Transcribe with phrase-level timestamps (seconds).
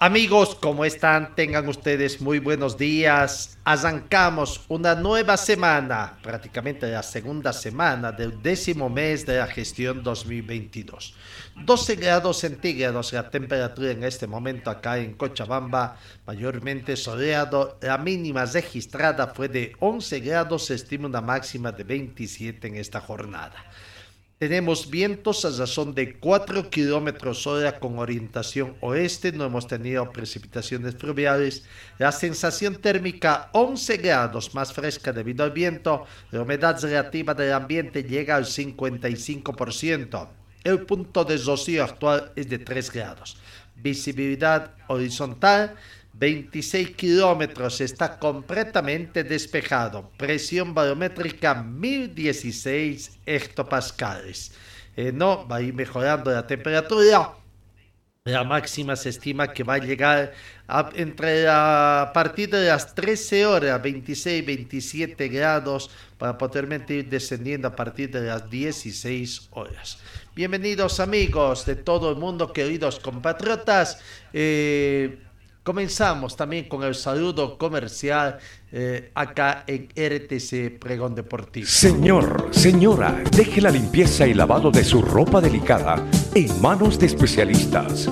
[0.00, 1.34] Amigos, ¿cómo están?
[1.36, 3.56] Tengan ustedes muy buenos días.
[3.64, 11.14] Arrancamos una nueva semana, prácticamente la segunda semana del décimo mes de la gestión 2022.
[11.64, 17.78] 12 grados centígrados la temperatura en este momento acá en Cochabamba, mayormente soleado.
[17.80, 23.00] La mínima registrada fue de 11 grados, se estima una máxima de 27 en esta
[23.00, 23.54] jornada.
[24.44, 29.32] Tenemos vientos a razón de 4 kilómetros hora con orientación oeste.
[29.32, 31.64] No hemos tenido precipitaciones fluviales.
[31.96, 36.04] La sensación térmica 11 grados más fresca debido al viento.
[36.30, 40.28] La humedad relativa del ambiente llega al 55%.
[40.62, 43.38] El punto de rocío actual es de 3 grados.
[43.76, 45.74] Visibilidad horizontal
[46.16, 50.10] 26 kilómetros, está completamente despejado.
[50.16, 54.52] Presión barométrica 1016 hectopascales.
[54.96, 57.34] Eh, no, va a ir mejorando la temperatura.
[58.26, 60.32] La máxima se estima que va a llegar
[60.66, 67.68] a, entre a partir de las 13 horas, 26, 27 grados, para posteriormente ir descendiendo
[67.68, 69.98] a partir de las 16 horas.
[70.34, 74.00] Bienvenidos amigos de todo el mundo, queridos compatriotas.
[74.32, 75.18] Eh,
[75.64, 78.36] Comenzamos también con el saludo comercial
[78.70, 81.66] eh, acá en RTC Pregón Deportivo.
[81.66, 86.04] Señor, señora, deje la limpieza y lavado de su ropa delicada
[86.34, 88.10] en manos de especialistas.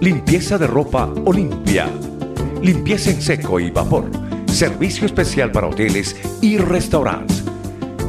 [0.00, 1.86] Limpieza de ropa Olimpia.
[2.60, 4.10] Limpieza en seco y vapor.
[4.46, 7.44] Servicio especial para hoteles y restaurantes.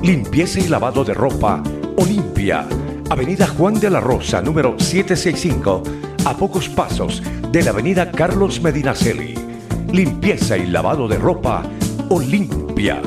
[0.01, 1.61] Limpieza y lavado de ropa
[1.95, 2.67] Olimpia.
[3.11, 5.83] Avenida Juan de la Rosa, número 765
[6.25, 7.21] a pocos pasos
[7.51, 9.33] de la avenida Carlos Medinaceli.
[9.91, 11.63] Limpieza y lavado de ropa
[12.09, 13.01] Olimpia.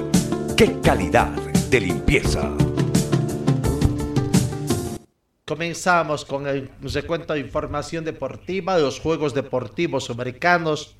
[0.56, 1.28] ¡Qué calidad
[1.70, 2.50] de limpieza!
[5.46, 10.96] Comenzamos con el recuento de información deportiva, los Juegos Deportivos Americanos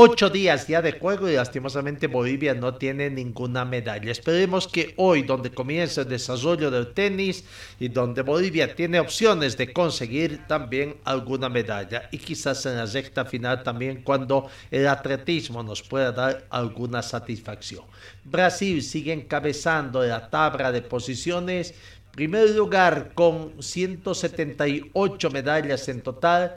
[0.00, 4.12] Ocho días ya de juego y lastimosamente Bolivia no tiene ninguna medalla.
[4.12, 7.42] Esperemos que hoy, donde comienza el desarrollo del tenis
[7.80, 13.24] y donde Bolivia tiene opciones de conseguir también alguna medalla y quizás en la recta
[13.24, 17.82] final también cuando el atletismo nos pueda dar alguna satisfacción.
[18.22, 21.74] Brasil sigue encabezando la tabla de posiciones.
[22.12, 26.56] Primer lugar con 178 medallas en total,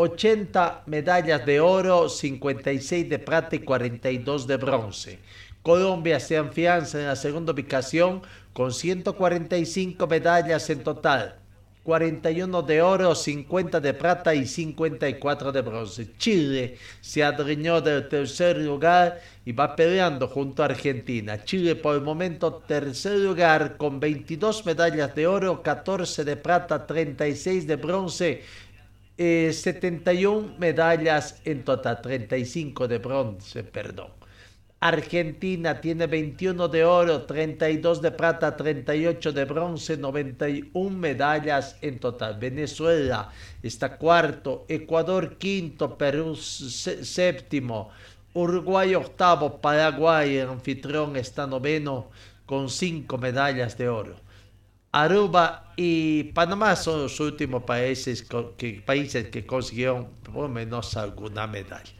[0.00, 5.18] 80 medallas de oro, 56 de plata y 42 de bronce.
[5.62, 8.22] Colombia se afianza en la segunda ubicación
[8.54, 11.36] con 145 medallas en total,
[11.82, 16.16] 41 de oro, 50 de plata y 54 de bronce.
[16.16, 21.44] Chile se adueñó del tercer lugar y va peleando junto a Argentina.
[21.44, 27.66] Chile por el momento tercer lugar con 22 medallas de oro, 14 de plata, 36
[27.66, 28.42] de bronce
[29.20, 34.12] 71 eh, medallas en total, 35 de bronce, perdón.
[34.80, 42.38] Argentina tiene 21 de oro, 32 de plata, 38 de bronce, 91 medallas en total.
[42.38, 43.30] Venezuela
[43.62, 47.90] está cuarto, Ecuador quinto, Perú séptimo,
[48.32, 52.08] Uruguay octavo, Paraguay, anfitrión, está noveno
[52.46, 54.29] con 5 medallas de oro.
[54.92, 61.46] Aruba y Panamá son los últimos países que, países que consiguieron por lo menos alguna
[61.46, 61.92] medalla.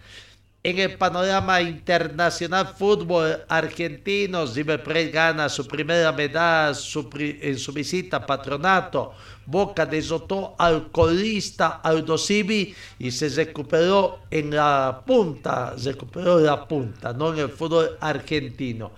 [0.62, 8.18] En el panorama internacional fútbol argentino, River Plate gana su primera medalla en su visita
[8.18, 9.14] a Patronato.
[9.46, 17.14] Boca desotó al colista Aldo Civi y se recuperó en la punta, recuperó la punta,
[17.14, 18.92] no en el fútbol argentino.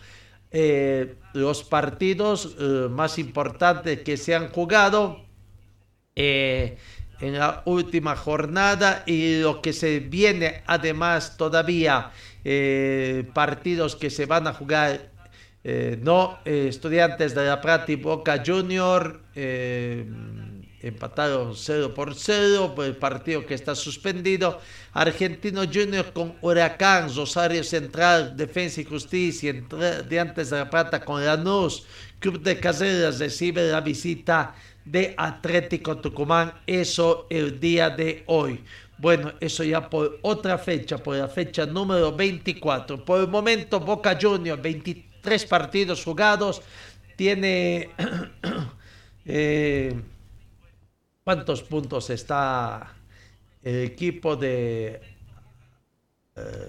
[0.54, 5.24] Eh, los partidos eh, más importantes que se han jugado.
[6.14, 6.76] Eh,
[7.20, 12.10] en la última jornada y lo que se viene además todavía
[13.32, 15.12] partidos que se van a jugar
[16.00, 19.20] no estudiantes de la Plata y Boca Junior
[20.82, 24.60] empataron 0 por 0 por el partido que está suspendido
[24.92, 31.86] Argentino Junior con Huracán Rosario Central Defensa y Justicia Estudiantes de la Plata con Lanús
[32.18, 38.62] Club de Caseras recibe la visita de Atlético Tucumán, eso el día de hoy.
[38.98, 43.04] Bueno, eso ya por otra fecha, por la fecha número 24.
[43.04, 46.62] Por el momento, Boca Juniors, 23 partidos jugados,
[47.16, 47.90] tiene...
[49.24, 49.94] Eh,
[51.24, 52.94] ¿Cuántos puntos está
[53.62, 55.00] el equipo de...
[56.36, 56.68] Eh,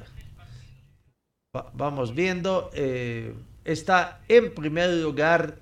[1.73, 2.69] vamos viendo.
[2.73, 3.33] Eh,
[3.63, 5.59] está en primer lugar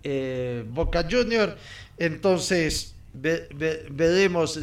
[0.73, 1.55] Boca Juniors
[2.01, 4.59] entonces, veremos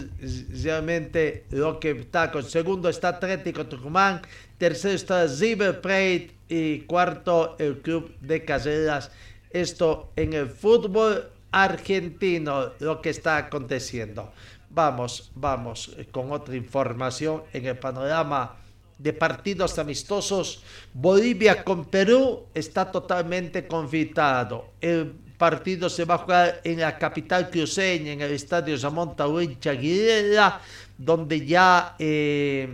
[0.60, 4.22] realmente lo que está con segundo está Atlético Tucumán,
[4.58, 9.12] tercero está River Plate y cuarto el Club de Caseras.
[9.50, 14.32] Esto en el fútbol argentino, lo que está aconteciendo.
[14.70, 18.56] Vamos, vamos con otra información en el panorama
[18.98, 20.62] de partidos amistosos.
[20.92, 24.72] Bolivia con Perú está totalmente confitado.
[24.80, 29.58] El partido se va a jugar en la capital cruceña, en el estadio Ramón Tahuín
[29.60, 30.60] Chaguilera,
[30.98, 32.68] donde ya, eh,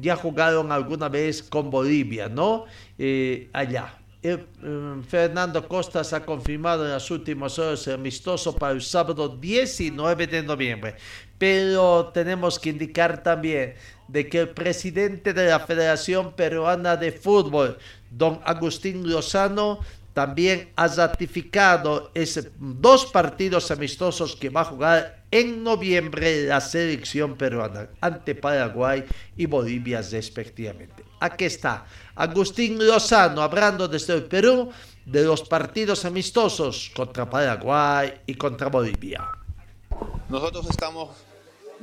[0.00, 2.64] ya jugaron alguna vez con Bolivia, ¿no?
[2.98, 3.99] Eh, allá.
[4.22, 4.38] Eh,
[5.08, 10.42] Fernando Costas ha confirmado en las últimas horas el amistoso para el sábado 19 de
[10.42, 10.96] noviembre.
[11.38, 13.74] Pero tenemos que indicar también
[14.08, 17.78] de que el presidente de la Federación Peruana de Fútbol,
[18.10, 19.80] don Agustín Lozano,
[20.12, 22.12] también ha ratificado
[22.58, 29.04] dos partidos amistosos que va a jugar en noviembre la selección peruana ante Paraguay
[29.36, 31.04] y Bolivia respectivamente.
[31.20, 31.86] Aquí está
[32.20, 34.70] Agustín Lozano hablando desde el Perú
[35.06, 39.26] de los partidos amistosos contra Paraguay y contra Bolivia.
[40.28, 41.16] Nosotros estamos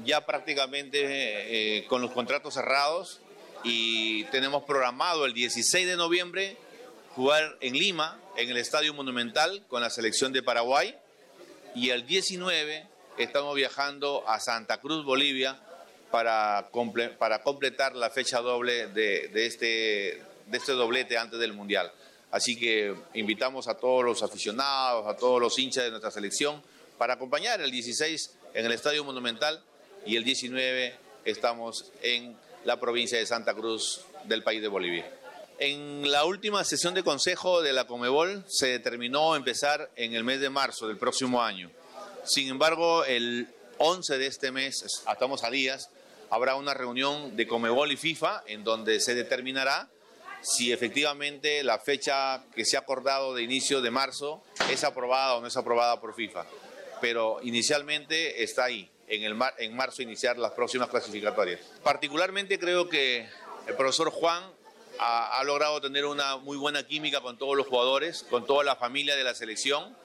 [0.06, 3.19] ya prácticamente eh, con los contratos cerrados
[3.63, 6.56] y tenemos programado el 16 de noviembre
[7.16, 10.95] jugar en Lima, en el Estadio Monumental, con la selección de Paraguay.
[11.74, 12.86] Y el 19
[13.18, 15.60] estamos viajando a Santa Cruz, Bolivia,
[16.12, 16.69] para,
[17.18, 21.91] para completar la fecha doble de, este, de este doblete antes del Mundial.
[22.31, 26.61] Así que invitamos a todos los aficionados, a todos los hinchas de nuestra selección
[26.97, 29.61] para acompañar el 16 en el Estadio Monumental
[30.05, 30.95] y el 19
[31.25, 32.35] estamos en
[32.65, 35.09] la provincia de Santa Cruz del país de Bolivia.
[35.59, 40.39] En la última sesión de consejo de la Comebol se determinó empezar en el mes
[40.39, 41.71] de marzo del próximo año.
[42.23, 43.47] Sin embargo, el
[43.77, 45.89] 11 de este mes, estamos a días,
[46.29, 49.89] habrá una reunión de Comebol y FIFA en donde se determinará
[50.42, 55.42] si efectivamente la fecha que se ha acordado de inicio de marzo es aprobada o
[55.42, 56.45] no es aprobada por FIFA.
[57.01, 61.60] Pero inicialmente está ahí, en, el en marzo iniciar las próximas clasificatorias.
[61.84, 63.28] Particularmente creo que
[63.68, 64.44] el profesor Juan
[65.00, 69.16] ha, logrado tener una muy buena química con todos los jugadores, con toda la familia
[69.16, 69.95] de la selección.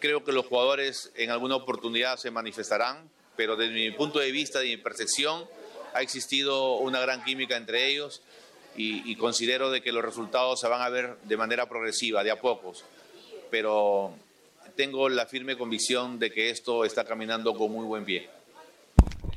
[0.00, 4.58] Creo que los jugadores en alguna oportunidad se manifestarán, pero desde mi punto de vista,
[4.58, 5.48] de mi percepción,
[5.94, 8.22] ha existido una gran química entre ellos
[8.76, 12.30] y, y considero de que los resultados se van a ver de manera progresiva, de
[12.30, 12.84] a pocos.
[13.50, 14.14] Pero
[14.76, 18.28] tengo la firme convicción de que esto está caminando con muy buen pie.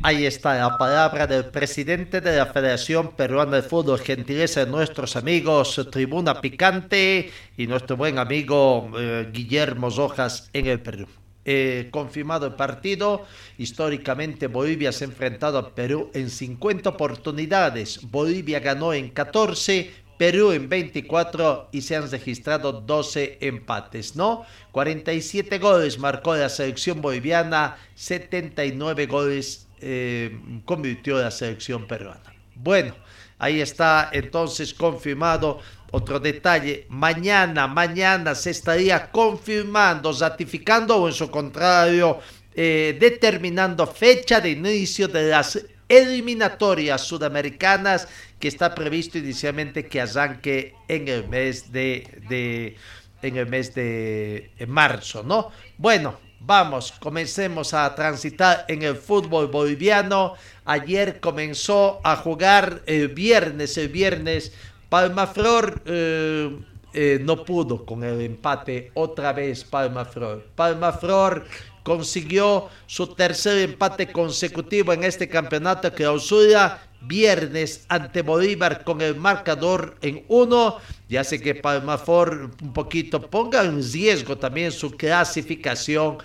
[0.01, 5.15] Ahí está la palabra del presidente de la Federación Peruana de Fútbol, gentileza de nuestros
[5.15, 11.07] amigos Tribuna Picante y nuestro buen amigo eh, Guillermo Rojas en el Perú.
[11.47, 13.23] Eh, confirmado el partido,
[13.59, 20.53] históricamente Bolivia se ha enfrentado a Perú en 50 oportunidades, Bolivia ganó en 14, Perú
[20.53, 24.45] en 24 y se han registrado 12 empates, ¿no?
[24.71, 32.33] 47 goles marcó la selección boliviana, 79 goles eh, convirtió la selección peruana.
[32.55, 32.95] Bueno,
[33.37, 35.59] ahí está entonces confirmado.
[35.91, 42.19] Otro detalle, mañana, mañana se estaría confirmando, ratificando o en su contrario,
[42.53, 48.07] eh, determinando fecha de inicio de las eliminatorias sudamericanas
[48.39, 52.75] que está previsto inicialmente que arranque en el mes de, de
[53.21, 55.51] en el mes de marzo, ¿no?
[55.77, 60.35] Bueno, Vamos, comencemos a transitar en el fútbol boliviano.
[60.63, 64.53] Ayer comenzó a jugar el viernes, el viernes
[64.95, 66.57] Palmaflor eh,
[66.93, 70.47] eh, no pudo con el empate otra vez Palma Flor.
[70.55, 71.45] Palma Flor
[71.83, 79.17] consiguió su tercer empate consecutivo en este campeonato que clausura viernes ante Bolívar con el
[79.17, 80.77] marcador en uno
[81.09, 86.19] y hace que Palmafor un poquito ponga en riesgo también su clasificación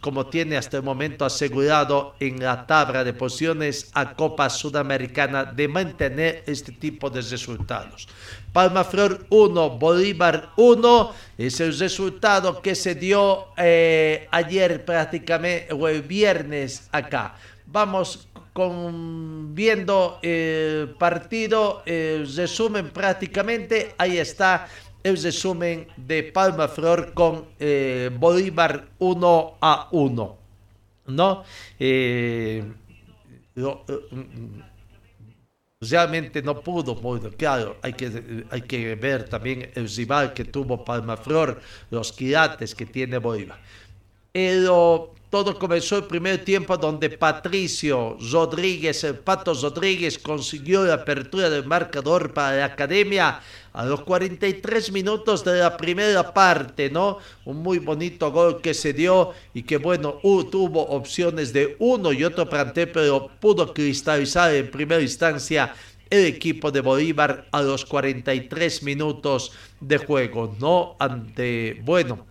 [0.00, 5.68] como tiene hasta el momento asegurado en la tabla de posiciones a Copa Sudamericana de
[5.68, 8.06] mantener este tipo de resultados.
[8.52, 16.02] Palmaflor 1, Bolívar 1 es el resultado que se dio eh, ayer prácticamente o el
[16.02, 17.36] viernes acá.
[17.66, 24.68] Vamos viendo el partido, el resumen prácticamente, ahí está
[25.04, 30.38] el resumen de Palma Flor con eh, Bolívar 1 a 1.
[31.06, 31.44] ¿No?
[31.78, 32.64] Eh,
[35.80, 40.82] realmente no pudo, bueno, claro, hay que, hay que ver también el rival que tuvo
[40.82, 43.60] Palma Flor, los quilates que tiene Bolívar.
[44.32, 51.50] Pero todo comenzó el primer tiempo donde Patricio Rodríguez, el Pato Rodríguez, consiguió la apertura
[51.50, 53.40] del marcador para la academia
[53.72, 57.18] a los 43 minutos de la primera parte, ¿no?
[57.46, 62.22] Un muy bonito gol que se dio y que, bueno, tuvo opciones de uno y
[62.22, 65.74] otro plantel, pero pudo cristalizar en primera instancia
[66.10, 69.50] el equipo de Bolívar a los 43 minutos
[69.80, 70.94] de juego, ¿no?
[71.00, 72.24] Ante, bueno,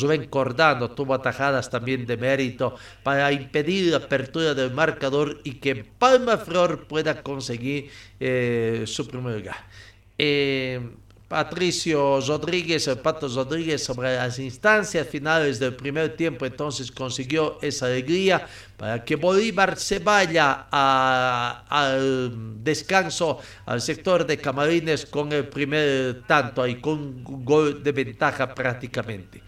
[0.00, 5.84] Rubén Cordano tuvo atajadas también de mérito para impedir la apertura del marcador y que
[5.84, 9.56] Palma Flor pueda conseguir eh, su primer lugar.
[10.18, 10.80] Eh,
[11.28, 17.86] Patricio Rodríguez, el Pato Rodríguez, sobre las instancias finales del primer tiempo, entonces consiguió esa
[17.86, 26.22] alegría para que Bolívar se vaya al descanso al sector de Camarines con el primer
[26.28, 29.42] tanto, ahí con un gol de ventaja prácticamente.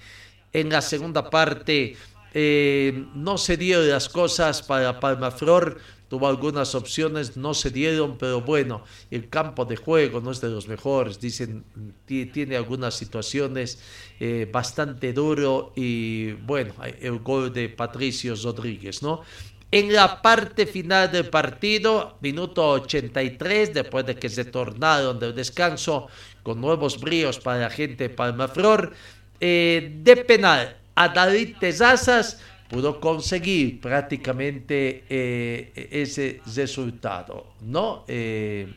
[0.53, 1.97] En la segunda parte
[2.35, 5.79] eh, no se dieron las cosas para Palmaflor,
[6.09, 10.49] tuvo algunas opciones, no se dieron, pero bueno, el campo de juego no es de
[10.49, 11.65] los mejores, dicen,
[12.07, 13.79] tiene algunas situaciones
[14.19, 19.23] eh, bastante duro y bueno, el gol de Patricio Rodríguez, ¿no?
[19.71, 26.07] En la parte final del partido, minuto 83, después de que se tornaron del descanso
[26.43, 28.95] con nuevos bríos para la gente de Palmaflor,
[29.41, 38.05] eh, de penal a David Tezazas pudo conseguir prácticamente eh, ese resultado, ¿no?
[38.09, 38.73] Eh,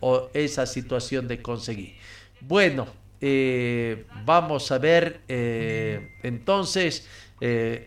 [0.00, 1.94] o esa situación de conseguir.
[2.40, 2.88] Bueno,
[4.24, 7.06] vamos a ver, entonces,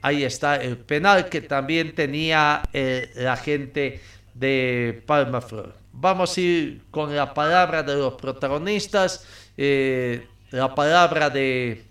[0.01, 2.63] ahí está el penal que también tenía
[3.15, 4.00] la gente
[4.34, 5.75] de Palma Flor.
[5.92, 9.27] Vamos a ir con la palabra de los protagonistas,
[9.58, 11.84] la palabra de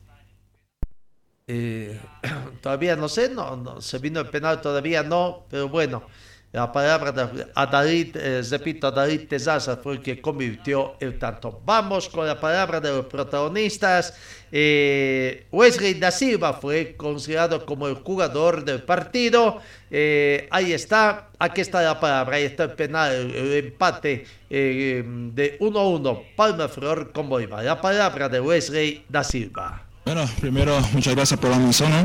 [1.47, 2.01] eh,
[2.61, 6.05] todavía no sé, no, se vino el penal, todavía no, pero bueno,
[6.53, 11.63] la palabra de David, eh, repito, David Tezaza fue el que convirtió el tanto.
[11.65, 14.13] Vamos con la palabra de los protagonistas.
[14.53, 19.63] Eh, Wesley da Silva fue considerado como el jugador del partido.
[19.91, 26.37] Eh, ahí está, aquí está la palabra, ahí está el penal, el, empate de 1-1,
[26.37, 27.65] Palma Flor con Bolívar.
[27.65, 29.62] La palabra de Wesley da Silva.
[30.05, 31.91] Bueno, primero muchas gracias por la mención.
[31.93, 32.03] ¿no?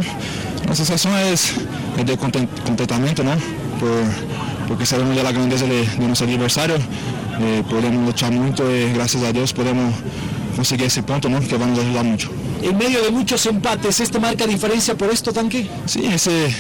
[0.68, 1.54] La sensación es
[2.06, 3.32] de contentamiento, ¿no?
[4.68, 6.76] porque sabemos ya la grandeza de, nuestro adversario.
[7.40, 9.96] Eh, podemos luchar mucho y gracias a Dios podemos
[10.56, 11.40] conseguir ese punto ¿no?
[11.40, 12.30] que va a nos ayudar mucho.
[12.62, 15.68] En medio de muchos empates, ¿este marca diferencia por esto, Tanque?
[15.86, 16.54] Sí, ese,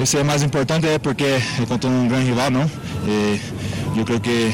[0.00, 2.52] ese es más importante porque es contra un gran rival.
[2.52, 2.62] ¿no?
[3.08, 3.40] Eh,
[3.96, 4.52] yo creo que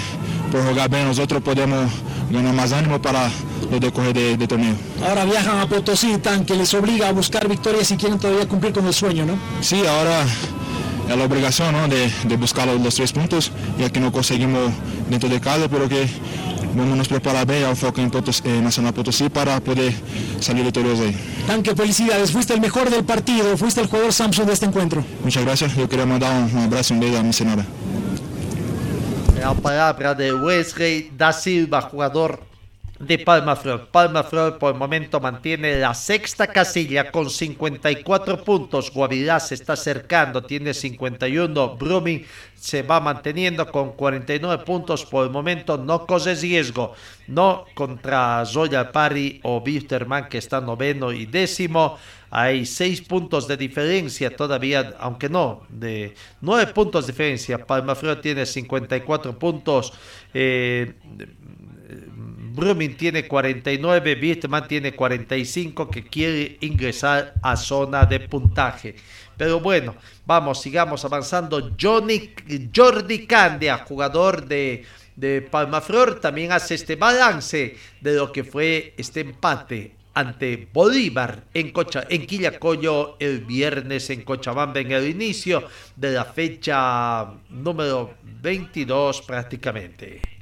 [0.51, 1.91] por jugar bien nosotros podemos
[2.31, 3.31] ganar más ánimo para
[3.71, 4.75] los decorrer de, de, torneo.
[5.07, 8.73] Ahora viajan a Potosí, tan que les obliga a buscar victorias si quieren todavía cumplir
[8.73, 9.39] con el sueño, ¿no?
[9.61, 10.25] Sí, ahora
[11.09, 11.89] es la obligación ¿no?
[11.89, 14.71] de, de, buscar los, tres puntos, ya que no conseguimos
[15.09, 16.07] dentro de casa, pero que
[16.75, 19.93] vamos a nos preparar bien al foco en Potosí, eh, Nacional Potosí para poder
[20.41, 21.17] salir victoriosos ahí.
[21.47, 25.03] Tanque, felicidades, fuiste el mejor del partido, fuiste el jugador Samsung de este encuentro.
[25.25, 27.65] Muchas gracias, yo quería mandar un, un abrazo y un beso a mi senora.
[29.41, 32.48] La palabra de Wesley da Silva, jugador
[32.99, 33.89] de Palma Flor.
[33.91, 38.93] Palma Flor por el momento mantiene la sexta casilla con 54 puntos.
[38.93, 41.77] Guavirá se está acercando, tiene 51.
[41.77, 42.25] Brumming
[42.55, 45.05] se va manteniendo con 49 puntos.
[45.05, 46.95] Por el momento no corre riesgo.
[47.29, 51.99] No contra Zoya Pari o Wisterman que está noveno y décimo.
[52.31, 57.65] Hay seis puntos de diferencia todavía, aunque no, de nueve puntos de diferencia.
[57.65, 59.95] Palma Flor tiene 54 puntos.
[60.35, 60.95] Eh,
[62.59, 68.97] Brumming tiene 49, Wittmann tiene 45 que quiere ingresar a zona de puntaje.
[69.37, 69.95] Pero bueno,
[70.27, 71.71] vamos, sigamos avanzando.
[71.81, 72.35] Johnny,
[72.75, 74.85] Jordi Candia, jugador de,
[75.17, 81.71] de Palmaflor, también hace este balance de lo que fue este empate ante Bolívar en,
[81.71, 85.63] Cocha, en Quillacoyo el viernes en Cochabamba en el inicio
[85.95, 90.38] de la fecha número 22 prácticamente.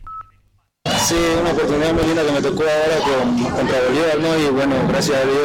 [1.06, 4.36] Sí, una oportunidad muy linda que me tocó ahora con, contra Bolívar, ¿no?
[4.36, 5.38] Y bueno, gracias a Dios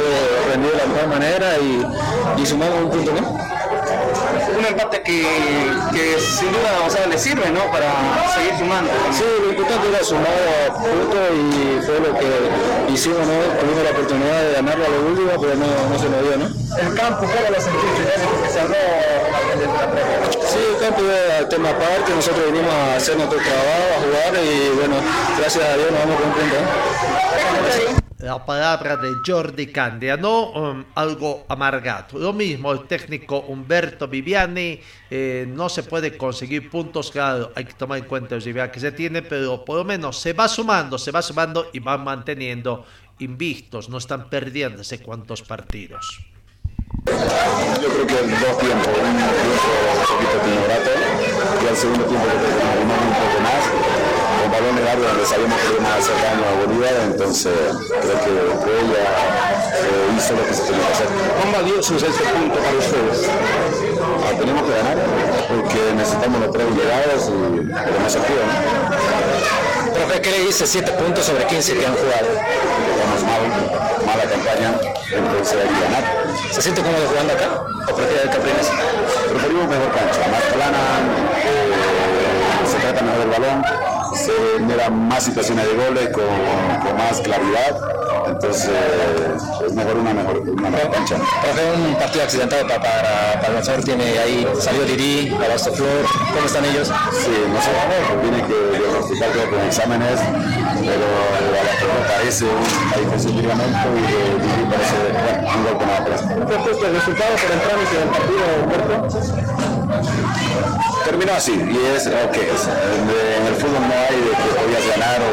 [0.50, 3.52] rendido de la mejor manera y, y sumamos un punto, ¿no?
[4.58, 5.22] un empate que,
[5.94, 7.62] que, sin duda o sea, le sirve ¿no?
[7.72, 7.90] para
[8.34, 8.90] seguir sumando.
[9.12, 12.28] Sí, lo importante era sumar puntos y fue lo que
[12.94, 13.34] hicimos, ¿no?
[13.60, 16.38] tuvimos la oportunidad de ganarlo a la última, pero no, no se nos dio.
[16.38, 16.46] ¿no?
[16.78, 18.04] El campo, ¿cómo lo sentiste?
[18.44, 18.60] Que se
[20.48, 24.70] Sí, el campo es tema aparte, nosotros venimos a hacer nuestro trabajo, a jugar y
[24.78, 24.96] bueno,
[25.38, 26.56] gracias a Dios nos vamos con un punto.
[26.56, 28.01] ¿eh?
[28.22, 30.52] La palabra de Jordi Candia, ¿no?
[30.52, 32.20] Um, algo amargado.
[32.20, 37.74] Lo mismo, el técnico Humberto Viviani, eh, no se puede conseguir puntos, claro, hay que
[37.74, 40.98] tomar en cuenta el nivel que se tiene, pero por lo menos se va sumando,
[40.98, 42.86] se va sumando y van manteniendo
[43.20, 46.20] invictos, no están perdiendo sé cuántos partidos.
[47.06, 47.14] Yo
[47.88, 49.32] creo que dos tiempos, un tiempo
[50.00, 50.92] un poquito timorato
[51.64, 55.86] y al segundo tiempo que un poco más con balones largos donde sabíamos que iban
[55.86, 60.88] a hacer daño a Bolívar, entonces creo que ella eh, hizo lo que se tenía
[60.88, 61.08] que hacer.
[61.08, 63.30] ¿Cuán valioso es este punto para ustedes?
[63.30, 64.98] Ah, tenemos que ganar
[65.46, 69.94] porque necesitamos los tres llegados y pero no se pudo, ¿no?
[69.94, 72.30] Profe, ¿qué le dice 7 puntos sobre 15 que han jugado?
[72.32, 73.44] Jugamos mal,
[74.06, 74.74] mala campaña,
[75.12, 76.04] entonces hay que ganar.
[76.52, 77.50] ¿Se siente cómodo jugando acá?
[77.92, 78.72] ¿O prefiere el Capriles?
[79.30, 80.80] Preferimos mejor cancha, más plana,
[81.46, 86.24] eh, se trata mejor el balón se generan más situaciones de goles con,
[86.86, 87.80] con más claridad.
[88.28, 88.72] Entonces
[89.66, 91.16] es mejor una mejor, una mejor cancha.
[91.16, 96.66] Profe, un partido accidentado para, para, para tiene ahí, salió Diri, Abasto Flor, ¿cómo están
[96.66, 96.88] ellos?
[96.88, 97.72] Sí, no sé,
[98.22, 103.88] tiene que diagnosticar creo con exámenes, pero a la Flor parece una diferencia de ligamento
[103.98, 106.22] y de Diri parece bueno, un golpe nada atrás.
[106.22, 109.81] ¿Qué el resultado por el trámite del partido, Humberto?
[111.06, 112.64] Terminó así, y es que es.
[112.68, 115.32] En el fútbol no hay de que podías ganar o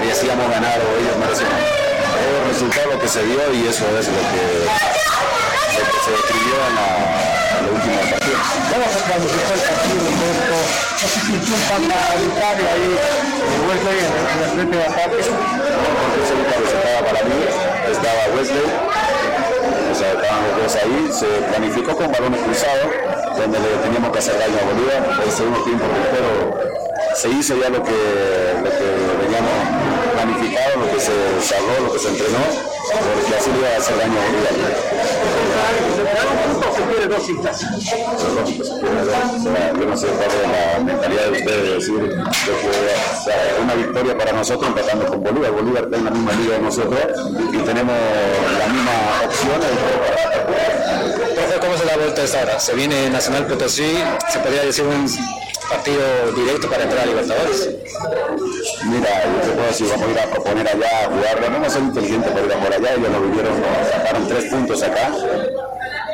[0.00, 1.50] merecíamos ganar o ellos merecían.
[1.52, 4.44] Es el resultado lo que se dio y eso es lo que,
[5.76, 6.88] lo que se describió en la,
[7.58, 8.40] en la última partida.
[8.72, 10.58] ¿Cómo se planificó el partido, Humberto?
[10.98, 12.88] No sé si tú falta arbitrario ahí,
[13.68, 15.18] Wesley en el frente de ataque.
[15.18, 17.38] No, porque ese estaba para mí,
[17.90, 18.66] estaba Wesley
[19.98, 22.86] sea, estaban dos ahí, se planificó con balones cruzados,
[23.36, 26.30] donde le teníamos que hacer daño a Bolívar, el segundo tiempo pero
[27.16, 27.98] se hizo ya lo que,
[28.62, 28.86] lo que
[29.22, 29.50] veníamos
[30.14, 31.10] planificado, lo que se
[31.56, 32.38] habló, lo que se entrenó,
[32.88, 34.54] porque así le iba a hacer daño a Bolívar.
[36.76, 37.60] se quiere dos citas?
[39.78, 44.32] Yo no sé cuál es la mentalidad de ustedes de decir que una victoria para
[44.32, 45.50] nosotros empatando con Bolívar.
[45.52, 47.00] Bolívar está en la misma liga de nosotros
[47.52, 47.94] y tenemos
[48.58, 48.92] la misma
[49.24, 49.60] opción.
[51.60, 52.60] ¿Cómo se da vuelta esta hora?
[52.60, 53.98] Se viene Nacional Potosí,
[54.30, 55.06] se podría decir un
[55.68, 57.68] partido directo para entrar a Libertadores.
[58.84, 61.70] Mira, yo te puedo decir, vamos a ir a proponer allá a jugar, vamos a
[61.70, 63.52] ser inteligentes para ir a por allá, ellos lo vivieron,
[63.92, 65.12] sacaron tres puntos acá.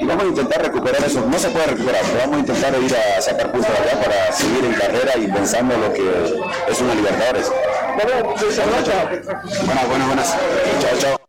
[0.00, 2.96] Y vamos a intentar recuperar eso, no se puede recuperar, pero vamos a intentar ir
[2.96, 6.02] a sacar puntos allá para seguir en carrera y pensando lo que
[6.68, 7.52] es una Libertadores.
[7.94, 10.37] Buenas, buenas, buenas.
[10.80, 11.23] Chao, chao.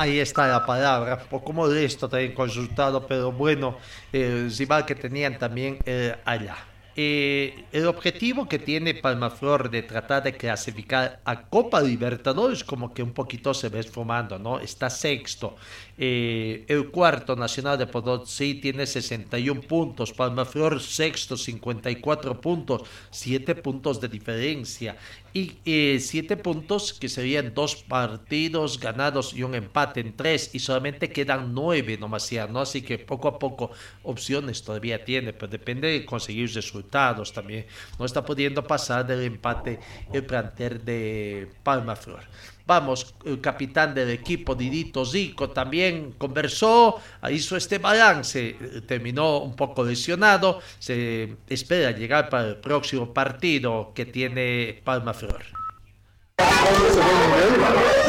[0.00, 3.76] Ahí está la palabra, poco modesto también consultado, pero bueno,
[4.10, 6.56] el rival que tenían también eh, allá.
[6.96, 13.02] Eh, el objetivo que tiene Palmaflor de tratar de clasificar a Copa Libertadores como que
[13.02, 14.58] un poquito se ve esfumando, ¿no?
[14.58, 15.56] Está sexto.
[15.96, 24.00] Eh, el cuarto Nacional de Potosí tiene 61 puntos, Palmaflor sexto 54 puntos, 7 puntos
[24.00, 24.96] de diferencia
[25.32, 30.58] y eh, 7 puntos que serían dos partidos ganados y un empate en tres y
[30.58, 32.60] solamente quedan 9 nomás ya, ¿no?
[32.60, 33.70] Así que poco a poco
[34.02, 37.66] opciones todavía tiene, pero depende de conseguir resultados también.
[37.98, 39.78] No está pudiendo pasar del empate
[40.12, 42.24] el plantel de Palmaflor.
[42.70, 48.54] Vamos, el capitán del equipo, Didito Zico, también conversó, hizo este balance,
[48.86, 55.59] terminó un poco lesionado, se espera llegar para el próximo partido que tiene Palma Flor.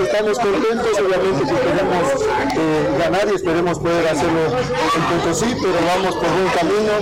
[0.03, 2.03] Estamos contentos, obviamente que queremos
[2.55, 6.93] eh, ganar y esperemos poder hacerlo en Potosí, pero vamos por buen camino,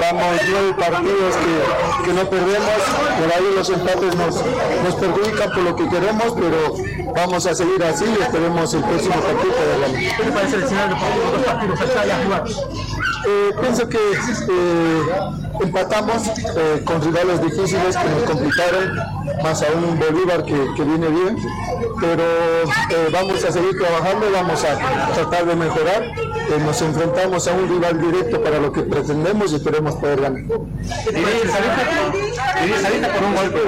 [0.00, 2.78] vamos nueve partidos que, que no perdemos,
[3.18, 4.36] por ahí los empates nos,
[4.84, 9.14] nos perjudican por lo que queremos, pero vamos a seguir así y esperemos el próximo
[9.14, 10.00] partido ganar.
[10.16, 12.66] ¿Qué te parece el escenario de los partidos?
[13.24, 15.02] Eh, pienso que eh,
[15.60, 18.96] empatamos eh, con rivales difíciles que nos complicaron,
[19.44, 21.36] más aún Bolívar que, que viene bien,
[22.00, 24.78] pero eh, vamos a seguir trabajando, vamos a
[25.14, 26.02] tratar de mejorar,
[26.52, 30.42] Eh, nos enfrentamos a un rival directo para lo que pretendemos y esperemos poder ganar.
[30.44, 30.60] con
[33.24, 33.60] un golpe.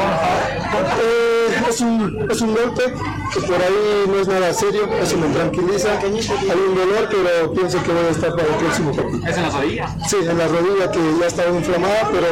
[1.69, 2.85] Es, un, es un golpe
[3.33, 5.99] que por ahí no es nada serio, eso me tranquiliza.
[5.99, 9.27] Hay un dolor, pero pienso que voy a estar para el próximo partido.
[9.27, 9.89] ¿Es en la rodilla?
[10.07, 12.27] Sí, en la rodilla que ya estaba inflamada, pero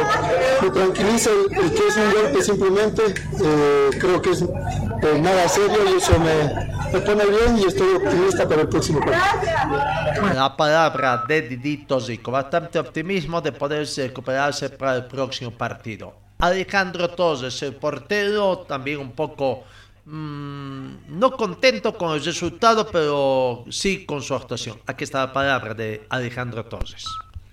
[0.61, 3.03] me tranquiliza el, el que es un golpe simplemente.
[3.43, 7.95] eh, creo que es eh, nada serio y eso me, me pone bien y estoy
[7.95, 10.33] optimista para el próximo partido.
[10.35, 16.22] La palabra de Didito Zico, bastante optimismo de poderse recuperarse para el próximo partido.
[16.43, 19.63] Alejandro Torres, el portero, también un poco
[20.03, 24.77] mm, no contento con el resultado, pero sí con su actuación.
[24.85, 27.05] Aquí está la palabra de Alejandro Torres.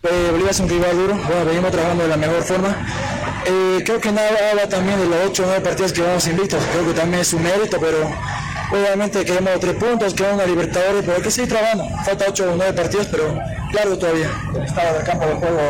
[0.03, 2.76] Eh, Bolivia es un rival duro, bueno, venimos trabajando de la mejor forma.
[3.46, 6.61] Eh, creo que nada habla también de los 8 o 9 partidos que vamos invictos,
[6.72, 8.11] creo que también es un mérito, pero
[8.72, 11.88] obviamente queremos tres puntos, queremos una Libertadores, pero hay que seguir trabajando.
[12.04, 13.38] Falta 8 o 9 partidos, pero
[13.72, 14.30] largo todavía.
[14.54, 15.61] El estado del campo de juego,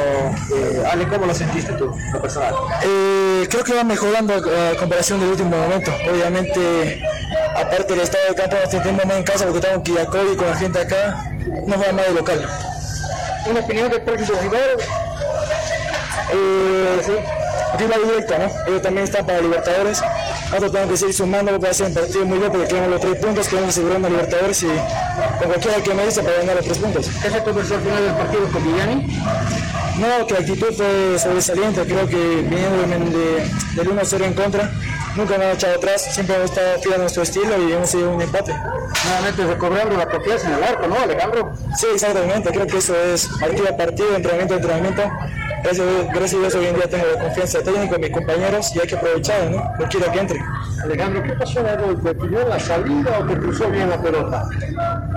[0.56, 2.54] eh, Ale, ¿cómo lo sentiste tú, lo personal?
[2.82, 5.92] Eh, creo que va mejorando a comparación del último momento.
[6.10, 7.02] Obviamente,
[7.56, 10.36] aparte del estado del campo, nos sentimos más en casa porque estamos en Quillacoy y
[10.36, 11.30] con la gente acá,
[11.66, 12.48] nos va más de local.
[13.46, 14.76] ¿Una opinión del próximo rival?
[16.32, 17.24] Eh,
[17.78, 18.50] rival directo, ¿no?
[18.66, 20.02] Ellos también están para Libertadores.
[20.46, 22.90] Nosotros tenemos que seguir sumando porque va a ser un partido muy bien porque queremos
[22.90, 26.56] los tres puntos, queremos asegurar una Libertadores y con cualquiera que me dice para ganar
[26.56, 27.08] los tres puntos.
[27.22, 29.20] ¿Qué se conversó al final del partido con Villani?
[29.98, 34.70] No, que la actitud fue sobresaliente, creo que viniendo de, de, del 1-0 en contra,
[35.14, 38.10] nunca me han echado atrás, siempre hemos estado fiel a nuestro estilo y hemos seguido
[38.10, 38.54] un empate.
[39.04, 41.52] Nuevamente recobrando la confianza en el arco, ¿no, Alejandro?
[41.76, 45.02] Sí, exactamente, creo que eso es partido a partido, entrenamiento a entrenamiento.
[45.62, 48.80] Gracias, gracias a Dios hoy en día tengo la confianza técnica de mis compañeros y
[48.80, 49.56] hay que aprovechar, ¿no?
[49.78, 50.40] No quiero que entre.
[50.82, 51.60] Alejandro, ¿qué pasó?
[52.02, 54.48] ¿Definió la salida o te cruzó bien la pelota?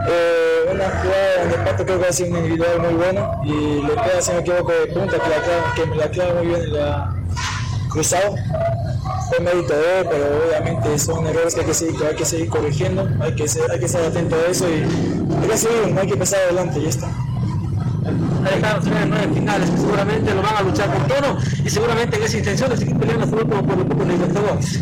[0.07, 3.93] Eh, una jugada de empate creo que ha sido un individual muy bueno y le
[3.93, 6.47] queda, si no me equivoco, de punta que, la clava, que me la clava muy
[6.47, 7.15] bien en la
[7.89, 8.35] cruzado.
[9.29, 12.25] Fue mérito de él, pero obviamente son errores que hay que seguir, que hay que
[12.25, 14.83] seguir corrigiendo, hay que, ser, hay que estar atento a eso y
[15.41, 17.22] hay que seguir, no hay que pasar adelante y ya está.
[18.05, 22.23] Alejandro tiene nueve finales que seguramente lo van a luchar por todo y seguramente en
[22.23, 24.79] esa intención de seguir peleando hasta el último por el cupo de Libertadores.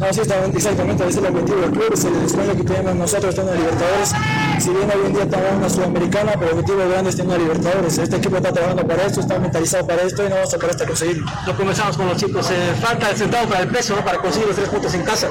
[0.00, 2.96] No, sí, exactamente, exactamente, ese es el objetivo del club, es el sueño que tenemos
[2.96, 4.12] nosotros estando en Libertadores.
[4.58, 7.40] Si bien hoy en día estamos en una sudamericana, pero el objetivo grande es tener
[7.40, 7.98] Libertadores.
[7.98, 10.70] Este equipo está trabajando para esto, está mentalizado para esto y no vamos a parar
[10.70, 11.26] hasta conseguirlo.
[11.46, 14.04] Lo comenzamos con los chicos, eh, falta el centavo para el peso ¿no?
[14.04, 15.28] para conseguir los tres puntos en casa.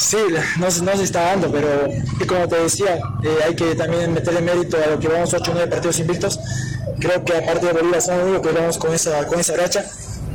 [0.00, 0.16] Sí,
[0.58, 1.86] no, no se está dando, pero
[2.18, 5.50] y como te decía, eh, hay que también meterle mérito a lo que vamos 8
[5.50, 6.40] o 9 partidos invictos.
[6.98, 9.84] Creo que aparte de Bolívar son los únicos que vamos con esa, con esa racha.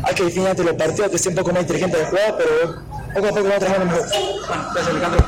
[0.03, 2.83] Hay que definir ante los partidos, que esté un poco más inteligente de jugar, pero
[3.15, 4.07] poco a poco vamos trabajando mejor.
[4.71, 5.25] Gracias, Alejandro.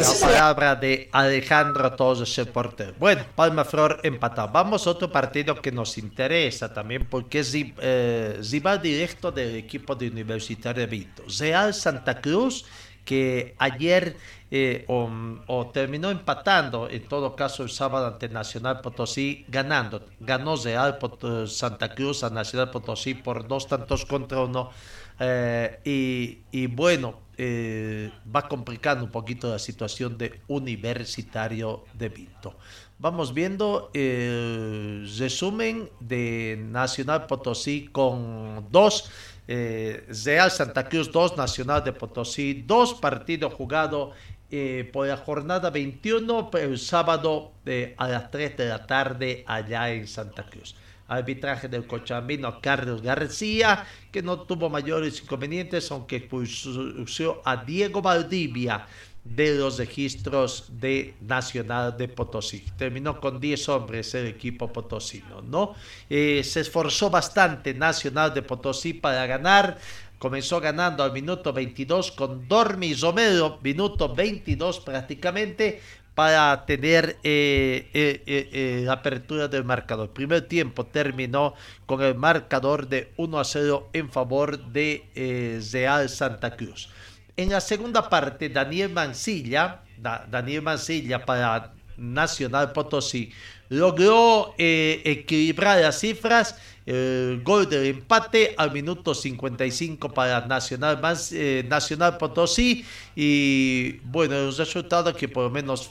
[0.00, 2.94] La palabra de Alejandro Torres, portero.
[2.98, 4.48] Bueno, Palma Flor empatado.
[4.48, 9.94] Vamos a otro partido que nos interesa también porque es eh, rival directo del equipo
[9.94, 11.24] de Universitario de Vito.
[11.38, 12.64] Real Santa Cruz
[13.04, 14.16] que ayer
[14.50, 20.06] eh, o, terminó empatando, en todo caso el sábado ante Nacional Potosí, ganando.
[20.20, 24.70] Ganó Real Pot Santa Cruz a Nacional Potosí por dos tantos contra uno.
[25.18, 32.54] Eh, y, bueno, eh, va complicando un poquito la situación de Universitario de Vinto.
[32.98, 39.10] Vamos viendo el resumen de Nacional Potosí con dos.
[39.46, 44.12] Eh, Real Santa Cruz 2, Nacional de Potosí 2, partido jugado
[44.50, 49.90] eh, por la jornada 21, el sábado eh, a las 3 de la tarde allá
[49.90, 50.74] en Santa Cruz.
[51.06, 58.86] Arbitraje del cochambino Carlos García, que no tuvo mayores inconvenientes, aunque expulsó a Diego Valdivia
[59.24, 62.62] de los registros de Nacional de Potosí.
[62.76, 65.74] Terminó con 10 hombres el equipo potosino, ¿no?
[66.10, 69.78] Eh, se esforzó bastante Nacional de Potosí para ganar.
[70.18, 75.80] Comenzó ganando al minuto 22 con Dormi Romero, minuto 22 prácticamente,
[76.14, 80.10] para tener eh, eh, la apertura del marcador.
[80.10, 81.54] Primer tiempo terminó
[81.86, 86.88] con el marcador de 1 a 0 en favor de Real Santa Cruz.
[87.36, 89.84] En la segunda parte, Daniel Mancilla
[90.30, 93.32] Daniel Mancilla para Nacional Potosí.
[93.68, 96.56] Logró eh, equilibrar las cifras.
[96.86, 101.00] El gol del empate al minuto 55 para Nacional,
[101.32, 102.84] eh, Nacional Potosí.
[103.16, 105.90] Y bueno, el resultado que por lo menos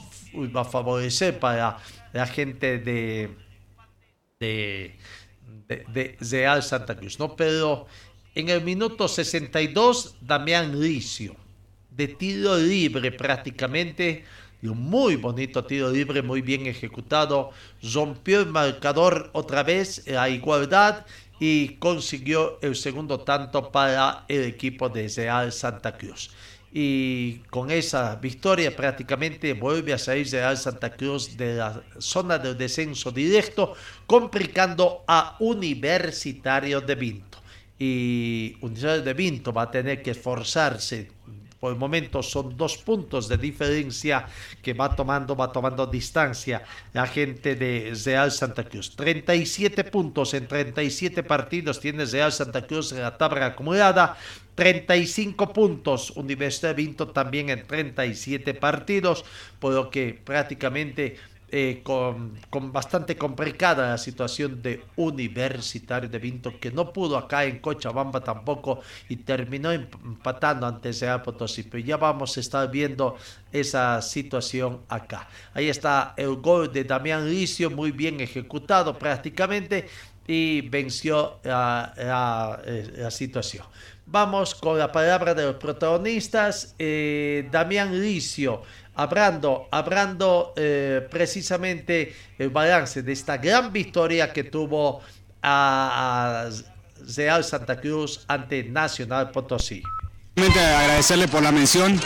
[0.54, 1.78] va a favorecer para
[2.12, 3.36] la gente de,
[4.38, 4.96] de,
[5.66, 7.18] de, Real Santa Cruz.
[7.18, 7.34] ¿no?
[7.34, 7.88] Pero
[8.34, 11.36] en el minuto 62, Damián Licio,
[11.90, 14.24] de tiro libre prácticamente
[14.70, 17.50] un muy bonito tiro libre, muy bien ejecutado.
[17.82, 21.04] Rompió el marcador otra vez a igualdad
[21.38, 26.30] y consiguió el segundo tanto para el equipo de Real Santa Cruz.
[26.72, 32.56] Y con esa victoria prácticamente vuelve a salir Real Santa Cruz de la zona del
[32.56, 33.74] descenso directo,
[34.06, 37.33] complicando a Universitario de Vinto.
[37.78, 41.10] Y Universitario de Vinto va a tener que esforzarse
[41.64, 44.26] por el momento son dos puntos de diferencia
[44.60, 48.94] que va tomando, va tomando distancia la gente de Real Santa Cruz.
[48.94, 54.14] 37 puntos en 37 partidos tiene Real Santa Cruz en la tabla acumulada.
[54.54, 59.24] 35 puntos Universidad de Vinto también en 37 partidos,
[59.58, 61.16] por lo que prácticamente
[61.50, 62.32] eh, con,
[62.72, 68.80] bastante complicada la situación de Universitario de Vinto, que no pudo acá en Cochabamba tampoco
[69.08, 71.62] y terminó empatando ante Real Potosí.
[71.62, 73.16] Pero ya vamos a estar viendo
[73.52, 75.28] esa situación acá.
[75.52, 79.86] Ahí está el gol de Damián Licio, muy bien ejecutado prácticamente
[80.26, 83.66] y venció la, eh, situación.
[84.06, 86.74] Vamos con la palabra de los protagonistas.
[86.78, 88.62] Eh, Damián Licio
[88.94, 95.02] hablando, hablando eh, precisamente el balance de esta gran victoria que tuvo
[95.42, 96.48] a,
[97.16, 99.82] Real Santa Cruz ante Nacional Potosí.
[100.36, 102.00] Agradecerle por la mención.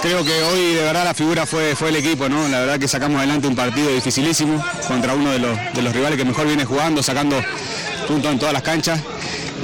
[0.00, 2.48] Creo que hoy de verdad la figura fue, fue el equipo, ¿no?
[2.48, 6.18] La verdad que sacamos adelante un partido dificilísimo contra uno de los, de los rivales
[6.18, 7.36] que mejor viene jugando, sacando
[8.06, 9.02] puntos en todas las canchas.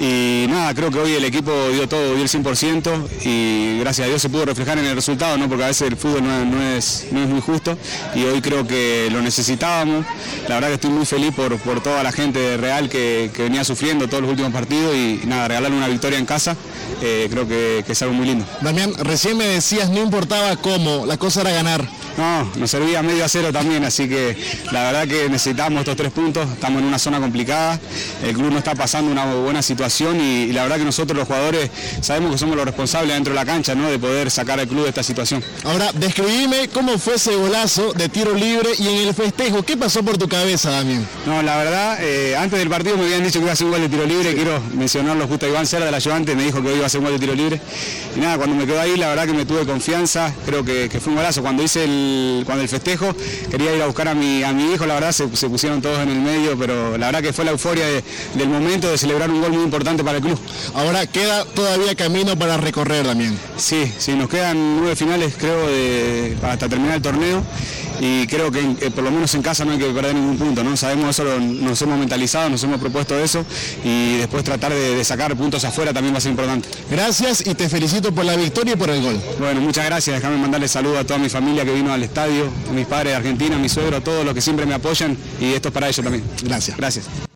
[0.01, 4.09] Y nada, creo que hoy el equipo dio todo, dio el 100% y gracias a
[4.09, 5.49] Dios se pudo reflejar en el resultado, ¿no?
[5.49, 7.79] porque a veces el fútbol no, es, no es muy justo
[8.15, 10.05] y hoy creo que lo necesitábamos.
[10.49, 13.65] La verdad que estoy muy feliz por, por toda la gente de Real que, venía
[13.65, 16.57] sufriendo todos los últimos partidos y, nada, regalarle una victoria en casa,
[17.03, 18.47] eh, creo que, que es algo muy lindo.
[18.63, 21.87] Damián, recién me decías, no importaba cómo, la cosa era ganar.
[22.17, 24.37] No, nos servía medio a cero también, así que
[24.71, 27.81] la verdad que necesitamos estos tres puntos, estamos en una zona complicada,
[28.23, 31.71] el club no está pasando una buena situación y, la verdad que nosotros los jugadores
[32.01, 33.91] sabemos que somos los responsables dentro de la cancha, ¿no?
[33.91, 35.43] De poder sacar al club de esta situación.
[35.65, 40.05] Ahora, describime cómo fue ese golazo de tiro libre y en el festejo, ¿qué pasó
[40.05, 41.07] por tu cabeza, Damián?
[41.27, 43.73] No, la verdad, eh, antes del partido me habían dicho que iba a ser un
[43.73, 46.63] gol de tiro libre, quiero mencionarlo justo a Iván Cera de la ayudante, me dijo
[46.63, 47.61] que hoy iba a ser un gol de tiro libre.
[48.17, 51.01] Y nada, cuando me quedó ahí, la verdad que me tuve confianza, creo que, que
[51.01, 51.43] fue un golazo.
[51.43, 52.04] Cuando hice el
[52.45, 53.15] cuando el festejo,
[53.51, 56.11] quería ir a buscar a mi, a mi hijo, la verdad se, pusieron todos en
[56.11, 57.85] el medio, pero la verdad que fue la euforia
[58.35, 60.39] del momento de celebrar un gol muy importante para el club.
[60.75, 63.39] Ahora queda todavía camino para recorrer también.
[63.57, 67.43] Sí, sí, nos quedan nueve finales creo de, hasta terminar el torneo
[68.01, 70.65] y creo que eh, por lo menos en casa no hay que perder ningún punto,
[70.65, 70.77] ¿no?
[70.77, 73.45] Sabemos eso, nos hemos mentalizado, nos hemos propuesto eso
[73.85, 76.69] y después tratar de, sacar puntos afuera también va a ser importante.
[76.91, 79.21] Gracias y te felicito por la victoria y por el gol.
[79.39, 82.73] Bueno, muchas gracias, déjame mandarle saludos a toda mi familia que vino al estadio, a
[82.73, 85.53] mis padres de Argentina, a mi suegro, a todos los que siempre me apoyan y
[85.53, 86.25] esto es para ellos también.
[86.43, 86.77] Gracias.
[86.77, 87.34] Gracias.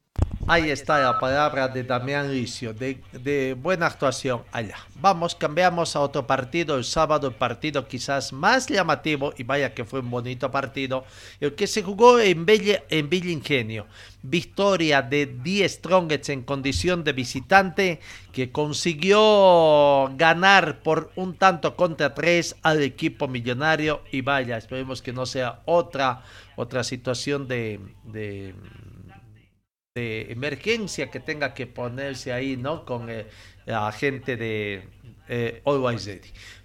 [0.50, 4.78] Ahí está la palabra de Damián Licio, de, buena actuación allá.
[4.98, 9.84] Vamos, cambiamos a otro partido, el sábado, el partido quizás más llamativo, y vaya que
[9.84, 11.04] fue un bonito partido,
[11.38, 13.86] el que se jugó en Villa, en Villa Ingenio.
[14.22, 18.00] Victoria de 10 Strongets en condición de visitante,
[18.32, 25.12] que consiguió ganar por un tanto contra tres al equipo millonario, y vaya, esperemos que
[25.12, 26.22] no sea otra,
[26.56, 28.54] otra situación de
[29.98, 32.84] emergencia que tenga que ponerse ahí, ¿no?
[32.84, 33.26] Con eh,
[33.66, 34.88] la gente de
[35.28, 36.08] eh, Always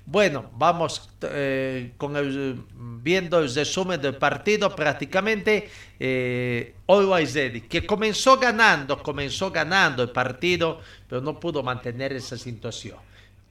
[0.05, 2.63] Bueno, vamos eh, con el,
[3.01, 5.69] viendo el resumen del partido prácticamente.
[5.99, 12.37] Eh, Always Ready, que comenzó ganando, comenzó ganando el partido, pero no pudo mantener esa
[12.37, 12.97] situación.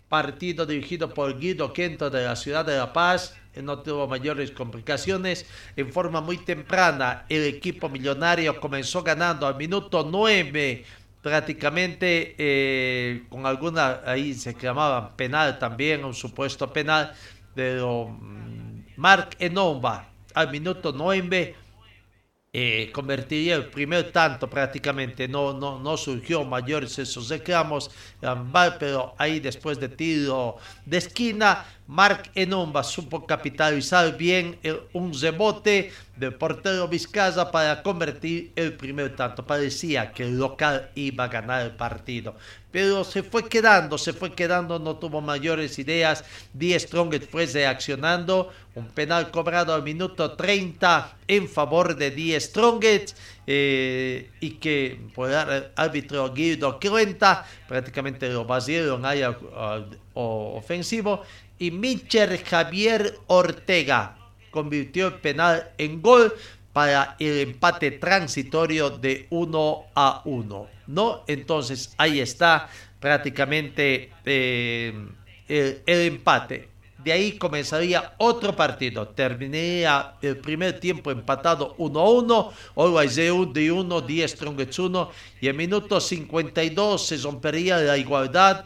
[0.08, 5.44] Partido dirigido por Guido Quento de la ciudad de La Paz, no tuvo mayores complicaciones.
[5.76, 10.84] En forma muy temprana, el equipo millonario comenzó ganando al minuto 9,
[11.20, 17.12] prácticamente eh, con alguna, ahí se llamaban penal también, un supuesto penal,
[17.54, 21.56] pero mm, Mark Enomba al minuto 9
[22.54, 27.90] eh, convertiría el primer tanto prácticamente, no, no, no surgió mayores esos reclamos,
[28.78, 34.58] pero ahí después de tiro de esquina, Mark Enomba supo capitalizar bien
[34.92, 39.44] un rebote del portero Vizcaya para convertir el primer tanto.
[39.44, 42.36] Parecía que el local iba a ganar el partido.
[42.70, 46.24] Pero se fue quedando, se fue quedando, no tuvo mayores ideas.
[46.54, 48.50] Die Strongest fue reaccionando.
[48.74, 53.18] Un penal cobrado al minuto 30 en favor de Die Strongest.
[53.46, 59.22] Eh, y que por el árbitro Guido Cuenta prácticamente lo vaciaron ahí
[60.14, 61.22] ofensivo
[61.62, 64.16] y Michel Javier Ortega
[64.50, 66.34] convirtió el penal en gol
[66.72, 70.66] para el empate transitorio de 1 a 1.
[70.88, 71.22] ¿no?
[71.28, 74.92] Entonces ahí está prácticamente eh,
[75.46, 76.68] el, empate.
[76.98, 79.06] De ahí comenzaría otro partido.
[79.06, 82.52] Terminaría el primer tiempo empatado 1 a 1.
[82.74, 85.10] Always de 1, 10 Strongest 1.
[85.40, 88.64] Y en minuto 52 se rompería la igualdad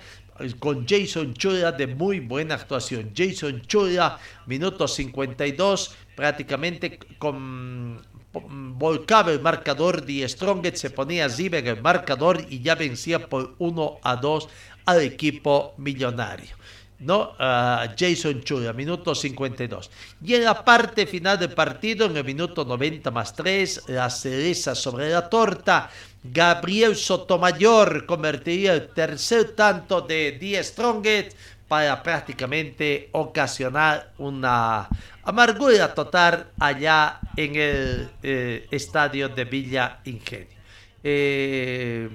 [0.58, 3.12] con Jason Chura de muy buena actuación.
[3.16, 8.02] Jason Chura, minuto 52, prácticamente con
[8.44, 13.98] volcaba el marcador de Strongest, se ponía en el marcador y ya vencía por 1
[14.02, 14.48] a 2
[14.84, 16.55] al equipo millonario.
[16.98, 17.32] ¿No?
[17.38, 19.90] Jason Chura, minuto 52.
[20.22, 24.74] Y en la parte final del partido, en el minuto 90 más 3, la cereza
[24.74, 25.90] sobre la torta,
[26.22, 31.36] Gabriel Sotomayor convertiría el tercer tanto de Die Strongest
[31.68, 34.88] para prácticamente ocasionar una
[35.24, 40.56] amargura total allá en el eh, estadio de Villa Ingenio.
[41.02, 42.08] Eh,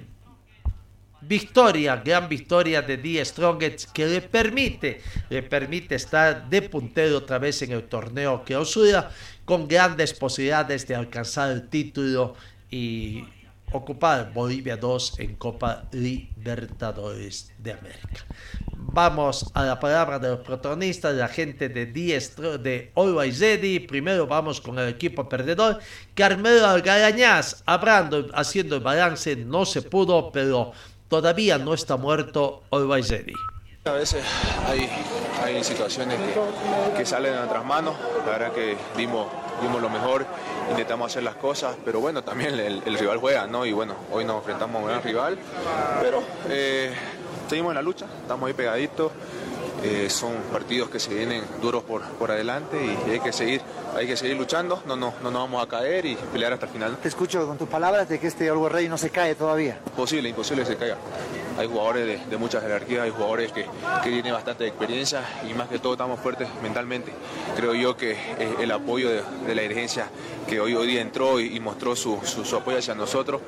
[1.21, 7.39] victoria, gran victoria de Die Strongest que le permite, le permite estar de puntero otra
[7.39, 9.11] vez en el torneo que osura
[9.45, 12.35] con grandes posibilidades de alcanzar el título
[12.69, 13.23] y
[13.71, 18.25] ocupar Bolivia 2 en Copa Libertadores de América.
[18.93, 23.41] Vamos a la palabra de los protagonistas, la gente de Diestro, de Always.
[23.87, 25.79] Primero vamos con el equipo perdedor.
[26.13, 30.73] Carmelo Algarañaz, hablando, haciendo el balance, no se pudo, pero
[31.11, 33.33] todavía no está muerto Ready.
[33.83, 34.23] A veces
[34.65, 36.17] hay, situaciones
[36.95, 37.95] que, salen de nuestras manos.
[38.25, 39.27] La verdad que dimos
[39.81, 40.25] lo mejor,
[40.69, 43.65] intentamos hacer las cosas, pero bueno, también el, rival juega, ¿no?
[43.65, 45.37] Y bueno, hoy nos enfrentamos a un gran rival,
[46.01, 46.93] pero eh,
[47.49, 49.11] seguimos en la lucha, estamos ahí pegaditos.
[49.83, 53.61] Eh, son partidos que se vienen duros por, por adelante y hay que seguir,
[53.95, 56.71] hay que seguir luchando, no, no, no nos vamos a caer y pelear hasta el
[56.71, 56.97] final.
[56.97, 59.79] Te escucho con tus palabras de que este Always Rey no se cae todavía.
[59.87, 60.97] Imposible, imposible que se caiga.
[61.57, 63.65] Hay jugadores de, de mucha jerarquía, hay jugadores que,
[64.03, 67.11] que, tienen bastante experiencia y más que todo estamos fuertes mentalmente.
[67.55, 70.07] Creo yo que eh, el apoyo de, de, la dirigencia
[70.47, 73.41] que hoy, hoy día entró y, y mostró su, su, su, apoyo hacia nosotros,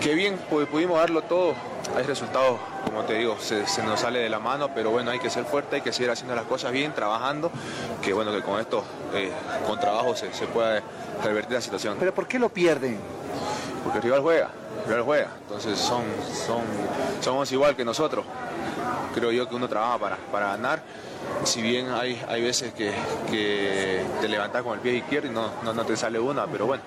[0.00, 0.38] que bien
[0.70, 1.54] pudimos darlo todo.
[1.96, 5.18] Hay resultados, como te digo, se, se nos sale de la mano, pero bueno, hay
[5.18, 7.50] que ser fuerte, hay que seguir haciendo las cosas bien, trabajando,
[8.00, 9.30] que bueno, que con esto, eh,
[9.66, 10.82] con trabajo se, se pueda
[11.22, 11.96] revertir la situación.
[11.98, 12.98] ¿Pero por qué lo pierden?
[13.82, 14.50] Porque el rival juega,
[14.84, 16.04] el rival juega, entonces son,
[16.46, 16.62] son,
[17.20, 18.24] somos igual que nosotros.
[19.14, 20.82] Creo yo que uno trabaja para, para ganar,
[21.44, 22.92] si bien hay, hay veces que,
[23.30, 26.66] que te levantas con el pie izquierdo y no, no, no te sale una, pero
[26.66, 26.82] bueno,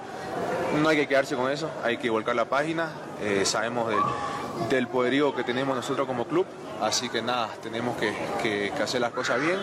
[0.81, 2.89] no hay que quedarse con eso, hay que volcar la página,
[3.21, 6.45] eh, sabemos del, del poderío que tenemos nosotros como club,
[6.81, 9.59] así que nada, tenemos que, que, que hacer las cosas bien,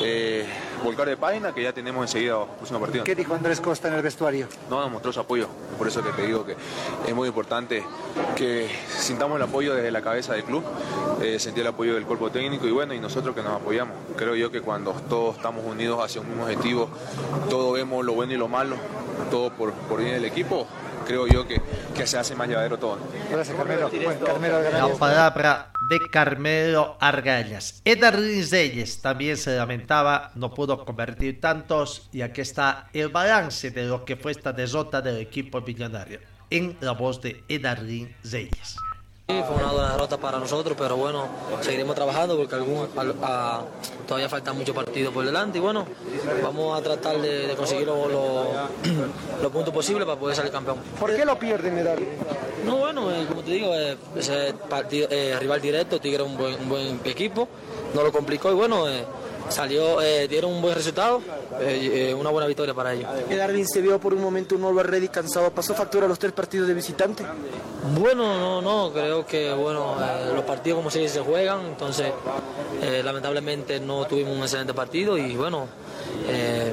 [0.00, 0.46] eh,
[0.82, 3.04] volcar de página, que ya tenemos enseguida el próximo partido.
[3.04, 4.46] ¿Qué dijo Andrés Costa en el vestuario?
[4.70, 6.56] No, nos mostró su apoyo, por eso que te digo que
[7.06, 7.84] es muy importante
[8.36, 10.64] que sintamos el apoyo desde la cabeza del club,
[11.22, 13.94] eh, sentir el apoyo del cuerpo técnico y bueno, y nosotros que nos apoyamos.
[14.16, 16.88] Creo yo que cuando todos estamos unidos hacia un mismo objetivo,
[17.50, 18.76] todos vemos lo bueno y lo malo,
[19.30, 20.66] todo por, por bien del equipo,
[21.04, 21.60] creo yo que,
[21.94, 22.98] que se hace más llevadero todo.
[23.30, 23.90] Gracias, Carmelo.
[23.90, 27.82] Bueno, Carmelo La palabra de Carmelo Argallas.
[27.84, 33.84] Edar Reyes también se lamentaba, no pudo convertir tantos y aquí está el balance de
[33.84, 38.76] lo que fue esta derrota del equipo millonario en la voz de Edarín Reyes.
[39.26, 41.26] Sí, fue una buena derrota para nosotros, pero bueno,
[41.62, 43.62] seguiremos trabajando porque algún, a, a,
[44.06, 45.86] todavía faltan muchos partidos por delante y bueno,
[46.42, 48.44] vamos a tratar de, de conseguir los lo,
[49.42, 50.76] lo puntos posibles para poder salir campeón.
[51.00, 51.98] ¿Por qué lo pierden, Medal?
[52.66, 56.36] No, bueno, eh, como te digo, eh, ese partido, eh, rival directo, Tigre es un
[56.36, 57.48] buen, un buen equipo,
[57.94, 58.84] no lo complicó y bueno,
[59.48, 61.20] salió, dieron un buen resultado,
[62.18, 63.08] una buena victoria para ellos.
[63.28, 66.68] Darwin se vio por un momento un Always Ready cansado, ¿pasó factura los tres partidos
[66.68, 67.24] de visitante?
[67.98, 72.12] Bueno, no, no, creo que bueno, eh, los partidos como se dice se juegan, entonces
[72.82, 75.68] eh, lamentablemente no tuvimos un excelente partido y bueno,
[76.26, 76.72] eh,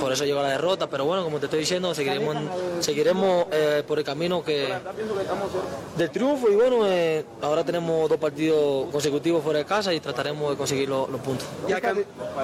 [0.00, 2.36] por eso llegó la derrota, pero bueno, como te estoy diciendo, seguiremos,
[2.80, 4.72] seguiremos eh, por el camino que
[5.96, 10.50] del triunfo y bueno, eh, ahora tenemos dos partidos consecutivos fuera de casa y trataremos
[10.50, 11.46] de conseguir los, puntos.
[11.68, 11.80] ¿Ya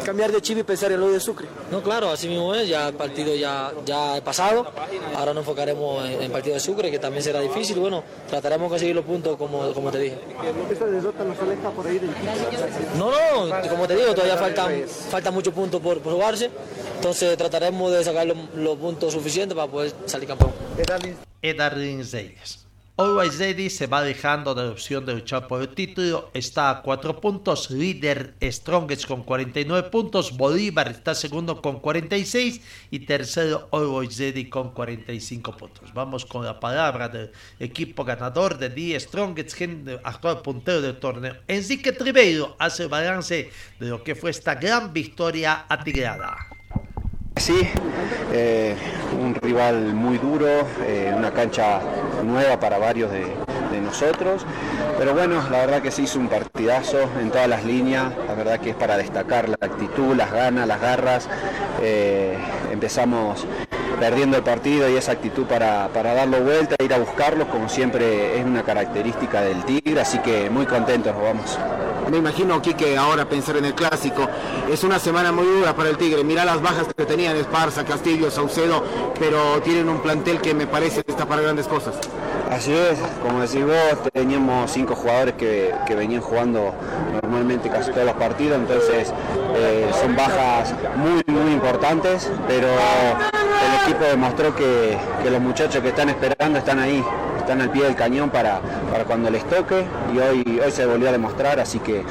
[0.04, 1.46] cambiar de chip y pensar en lo de Sucre?
[1.70, 4.66] No, claro, así mismo es, ya el partido ya, ya es pasado,
[5.16, 8.70] ahora nos enfocaremos en el partido de Sucre, que también será difícil, bueno, trataremos de
[8.70, 10.18] conseguir los puntos como, como te dije.
[10.70, 12.10] ¿Esa derrota nos aleja por ahí del
[12.98, 16.50] No, no, como te digo, todavía faltan, faltan muchos puntos por, por jugarse,
[16.96, 20.52] entonces trataremos de sacar los, puntos suficientes para poder salir campeón.
[21.42, 22.63] Edarlin Zeyes.
[22.96, 27.20] Always Ready se va dejando de opción de luchar por el título, está a 4
[27.20, 32.60] puntos, líder Strongest con 49 puntos, Bolívar está segundo con 46
[32.92, 35.92] y tercero Always Ready con 45 puntos.
[35.92, 39.60] Vamos con la palabra del equipo ganador de The Strongest,
[40.04, 41.34] actual puntero del torneo.
[41.48, 46.53] Enrique Tribeiro hace balance de lo que fue esta gran victoria atigrada.
[47.36, 47.68] Sí,
[48.32, 48.76] eh,
[49.20, 50.46] un rival muy duro,
[50.86, 51.80] eh, una cancha
[52.24, 53.26] nueva para varios de,
[53.82, 54.46] nosotros,
[54.98, 58.60] pero bueno, la verdad que se hizo un partidazo en todas las líneas, la verdad
[58.60, 61.28] que es para destacar la actitud, las ganas, las garras,
[61.82, 62.38] eh,
[62.72, 63.44] empezamos
[64.00, 68.38] perdiendo el partido y esa actitud para, para darlo vuelta, ir a buscarlos, como siempre
[68.38, 71.58] es una característica del Tigre, así que muy contentos, vamos.
[72.10, 74.28] Me imagino, que ahora pensar en el clásico.
[74.70, 76.24] Es una semana muy dura para el Tigre.
[76.24, 78.84] Mira las bajas que tenían Esparza, Castillo, Saucedo,
[79.18, 81.94] pero tienen un plantel que me parece que está para grandes cosas.
[82.50, 86.74] Así es, como decís vos, teníamos cinco jugadores que, venían jugando
[87.22, 89.12] normalmente casi todos los partidos, entonces
[89.56, 94.96] eh, son bajas muy, muy importantes, pero el equipo demostró que
[95.28, 97.02] los muchachos que están esperando están ahí,
[97.44, 99.84] están al pie del cañón para, para cuando les toque
[100.14, 102.02] y hoy, hoy se volvió a demostrar, así que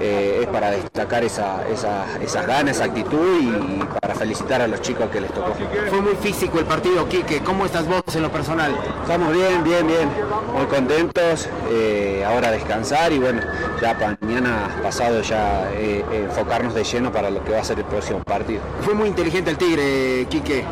[0.00, 5.10] eh, es para destacar esa, esas ganas, esa actitud y, para felicitar a los chicos
[5.10, 5.54] que les tocó.
[5.88, 8.76] Fue muy físico el partido, Quique, ¿cómo estás vos en lo personal?
[9.02, 10.08] Estamos bien, bien, bien,
[10.56, 13.40] muy contentos, eh, ahora descansar y bueno,
[13.82, 17.86] ya mañana pasado ya eh, enfocarnos de lleno para lo que va a ser el
[17.86, 18.60] próximo partido.
[18.82, 20.64] Fue muy inteligente el Tigre, Quique,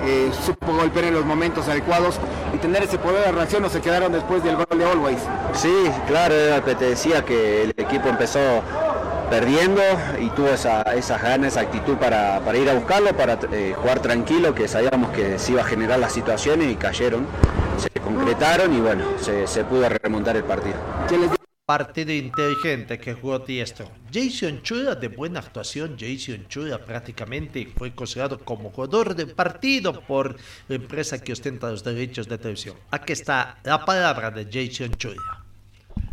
[0.44, 2.20] supo golpear en los momentos adecuados
[2.64, 5.18] tener ese poder de reacción no se quedaron después del gol de Always.
[5.52, 8.40] Sí, claro, era que te decía que el equipo empezó
[9.28, 9.82] perdiendo
[10.18, 14.54] y tuvo esa, esas ganas, esa actitud para, ir a buscarlo, para eh, jugar tranquilo,
[14.54, 17.26] que sabíamos que se iba a generar las situaciones y cayeron,
[17.76, 20.76] se concretaron y bueno, se, pudo remontar el partido.
[21.66, 23.90] Partido inteligente que jugó Tiestro.
[24.12, 25.96] Jason Chura de buena actuación.
[25.98, 30.36] Jason Chura prácticamente fue considerado como jugador del partido por
[30.68, 32.76] la empresa que ostenta los derechos de televisión.
[32.90, 35.42] Aquí está la palabra de Jason Chura.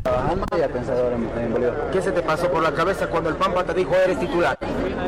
[0.03, 1.89] Trabajando y a pensador en, Bolívar.
[1.93, 4.57] ¿Qué se te pasó por la cabeza cuando el Pampa te dijo eres titular?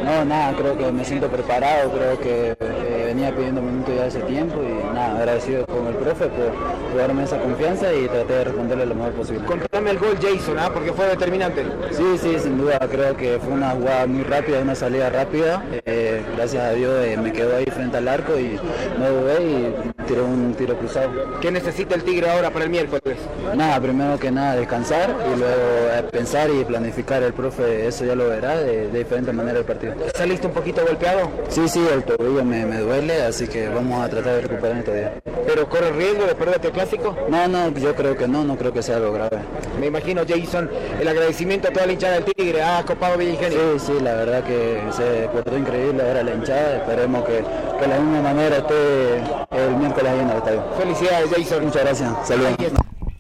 [0.04, 4.20] No, nada, creo que me siento preparado, creo que eh, venía pidiendo minutos ya hace
[4.20, 8.86] tiempo y nada, agradecido con el profe por, darme esa confianza y traté de responderle
[8.86, 9.46] lo mejor posible.
[9.46, 10.70] Contame el gol Jason, ¿ah?
[10.72, 11.66] porque fue determinante.
[11.92, 15.64] Sí, sí, sin duda, creo que fue una jugada muy rápida, una salida rápida.
[15.72, 18.60] Eh, gracias a Dios eh, me quedó ahí frente al arco y
[19.00, 21.40] no dudé y tiró un tiro cruzado.
[21.42, 23.18] ¿Qué necesita el Tigre ahora para el miércoles?
[23.56, 28.16] Nada, primero que nada descansar y luego eh, pensar y planificar el profe, eso ya
[28.16, 29.96] lo verá de, diferente manera el partido.
[30.14, 31.32] ¿Saliste un poquito golpeado?
[31.48, 35.14] Sí, sí, el tobillo me, duele, así que vamos a tratar de recuperar este día.
[35.48, 37.16] ¿Pero corre riesgo de perderte el clásico?
[37.30, 39.38] No, no, yo creo que no, no creo que sea algo grave.
[39.80, 40.70] Me imagino, Jason,
[41.00, 44.44] el agradecimiento a toda la hinchada del Tigre, ha copado Villa Sí, sí, la verdad
[44.44, 47.42] que se portó increíble ahora la hinchada, esperemos que,
[47.80, 49.18] que de la misma manera esté
[49.52, 50.64] el miércoles ahí en el estadio.
[50.78, 51.64] Felicidades, Jason.
[51.64, 52.58] Muchas gracias, saludos.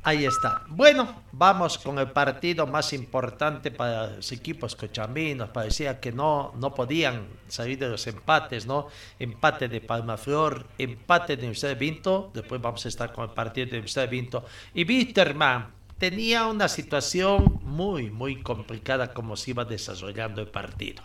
[0.03, 0.61] Ahí está.
[0.68, 5.50] Bueno, vamos con el partido más importante para los equipos cochambinos.
[5.50, 8.88] Parecía que no, no podían salir de los empates, ¿no?
[9.20, 12.32] Empate de Palmaflor, empate de Universidad de Vinto.
[12.34, 14.46] Después vamos a estar con el partido de Universidad de Vinto.
[14.76, 21.04] Y Bitterman tenía una situación muy, muy complicada como se iba desarrollando el partido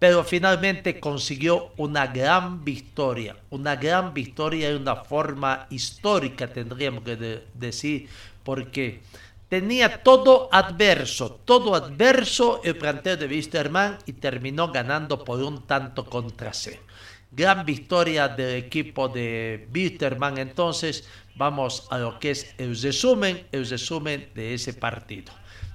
[0.00, 7.42] pero finalmente consiguió una gran victoria, una gran victoria de una forma histórica, tendríamos que
[7.52, 8.08] decir,
[8.42, 9.02] porque
[9.50, 16.06] tenía todo adverso, todo adverso el planteo de Wisterman y terminó ganando por un tanto
[16.06, 16.80] contra C.
[17.32, 23.68] Gran victoria del equipo de Wisterman, entonces vamos a lo que es el resumen, el
[23.68, 25.32] resumen de ese partido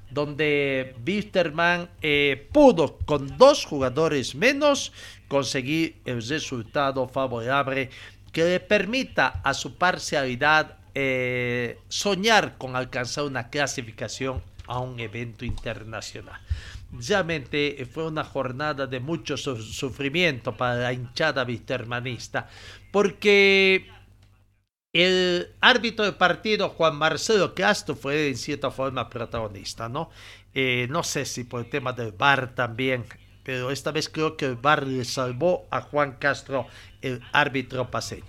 [0.10, 4.94] donde Wisterman eh, pudo con dos jugadores menos
[5.28, 7.90] conseguir el resultado favorable
[8.32, 15.46] que le permita a su parcialidad eh, soñar con alcanzar una clasificación a un evento
[15.46, 16.40] internacional.
[16.92, 22.50] realmente fue una jornada de mucho sufrimiento para la hinchada vistermanista,
[22.92, 23.90] porque
[24.94, 30.10] el árbitro del partido, Juan Marcelo Castro, fue en cierta forma protagonista, ¿no?
[30.54, 33.04] Eh, no sé si por el tema del VAR también,
[33.44, 36.68] pero esta vez creo que el VAR le salvó a Juan Castro,
[37.02, 38.24] el árbitro paseño.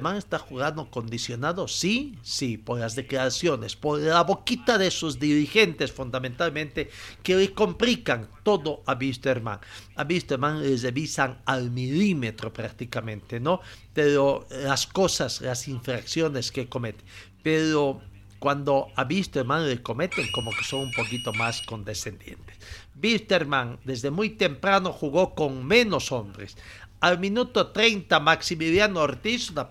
[0.00, 1.68] Man está jugando condicionado?
[1.68, 6.90] Sí, sí, por las declaraciones, por la boquita de sus dirigentes fundamentalmente,
[7.22, 9.60] que le complican todo a Wisterman.
[9.96, 13.60] A Wisterman le revisan al milímetro prácticamente, ¿no?
[13.92, 17.04] Pero las cosas, las infracciones que comete.
[17.42, 18.02] Pero
[18.42, 22.58] cuando a Bisterman le cometen como que son un poquito más condescendientes.
[22.94, 26.56] Bisterman desde muy temprano jugó con menos hombres.
[27.02, 29.68] Al minuto 30 Maximiliano Ortiz, una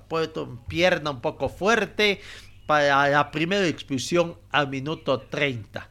[0.68, 2.20] pierna un poco fuerte
[2.66, 5.90] para la primera expulsión al minuto 30.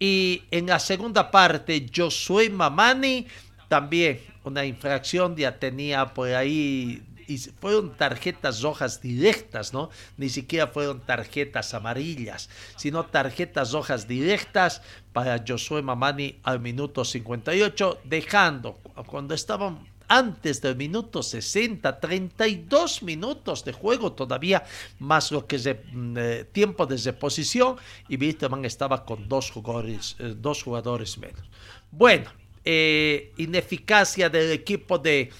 [0.00, 3.28] Y en la segunda parte Josué Mamani
[3.68, 9.90] también una infracción ya tenía por ahí y fueron tarjetas rojas directas, ¿no?
[10.16, 14.82] Ni siquiera fueron tarjetas amarillas, sino tarjetas rojas directas
[15.12, 18.72] para Josué Mamani al minuto 58, dejando
[19.06, 24.64] cuando estaban antes del minuto 60, 32 minutos de juego todavía,
[24.98, 27.76] más lo que es mm, eh, tiempo de reposición,
[28.08, 31.48] y Bitterman estaba con dos jugadores, eh, dos jugadores menos.
[31.92, 32.28] Bueno,
[32.64, 35.30] eh, ineficacia del equipo de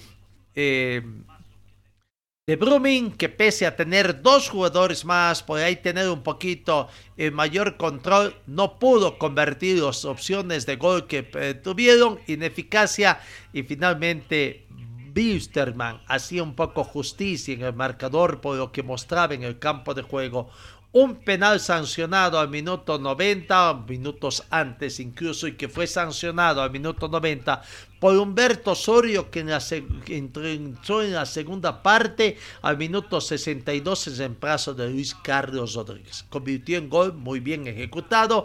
[2.47, 7.33] de Brumming, que pese a tener dos jugadores más, por ahí tener un poquito el
[7.33, 13.21] mayor control, no pudo convertir las opciones de gol que eh, tuvieron, ineficacia
[13.53, 14.67] y finalmente
[15.13, 19.95] Bisterman hacía un poco justicia en el marcador por lo que mostraba en el campo
[19.95, 20.51] de juego
[20.93, 27.07] un penal sancionado al minuto 90, minutos antes incluso, y que fue sancionado al minuto
[27.07, 27.63] 90
[28.01, 29.63] por Humberto Osorio, que la
[30.09, 36.25] entró en la segunda parte al minuto 62 en reemplazo de Luis Carlos Rodríguez.
[36.29, 38.43] Convirtió en gol muy bien ejecutado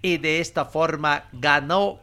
[0.00, 1.98] y de esta forma ganó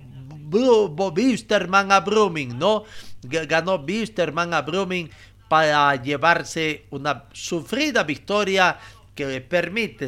[1.14, 2.84] Bisterman a Brumming, ¿no?
[3.24, 5.10] Ganó Bisterman a Brumming
[5.48, 8.78] para llevarse una sufrida victoria
[9.16, 10.08] que le permite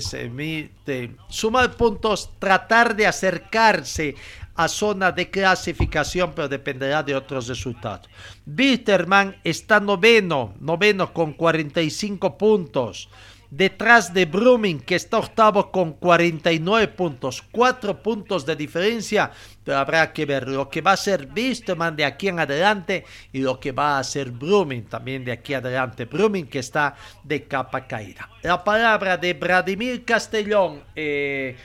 [1.30, 4.16] sumar puntos, tratar de acercarse
[4.56, 8.10] a zona de clasificación, pero dependerá de otros resultados.
[8.46, 13.10] Bitterman está noveno, noveno con 45 puntos
[13.50, 19.32] detrás de Brumming, que está octavo con 49 puntos, cuatro puntos de diferencia,
[19.64, 23.40] pero habrá que ver lo que va a hacer Bisterman de aquí en adelante y
[23.40, 26.06] lo que va a hacer Brumming también de aquí adelante.
[26.06, 28.30] Brumming que está de capa caída.
[28.44, 30.84] La palabra de Vladimir Castellón.
[30.96, 31.56] Eh,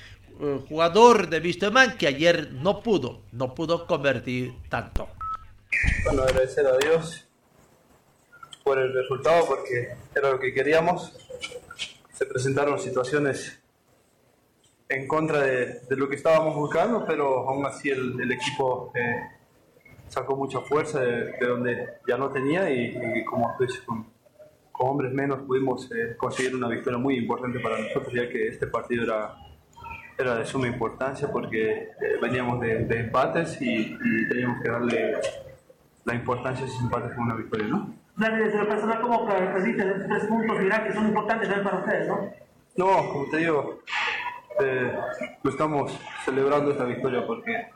[0.40, 5.08] eh, jugador de Bisterman que ayer no pudo, no pudo convertir tanto.
[6.04, 7.26] Bueno, agradecer a Dios
[8.64, 11.12] por el resultado porque era lo que queríamos
[12.22, 13.60] se presentaron situaciones
[14.88, 19.22] en contra de, lo que estábamos buscando, pero aún así el, equipo eh,
[20.06, 24.06] sacó mucha fuerza de, donde ya no tenía y, como pues, con,
[24.74, 29.02] hombres menos pudimos eh, conseguir una victoria muy importante para nosotros, ya que este partido
[29.04, 31.88] era, de suma importancia porque eh,
[32.20, 35.14] veníamos de, empates y, y, teníamos que darle
[36.04, 38.01] la importancia a esos empates con una victoria, ¿no?
[38.16, 42.08] Desde lo personal, ¿cómo perdiste esos tres puntos dirá que son importantes también para ustedes,
[42.08, 42.30] no?
[42.76, 43.82] No, como te digo,
[44.60, 44.92] eh,
[45.42, 47.68] lo estamos celebrando esta victoria porque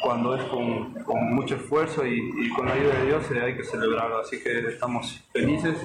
[0.00, 4.20] cuando es con, mucho esfuerzo y, con la ayuda de Dios eh, hay que celebrarlo.
[4.20, 5.76] Así que estamos felices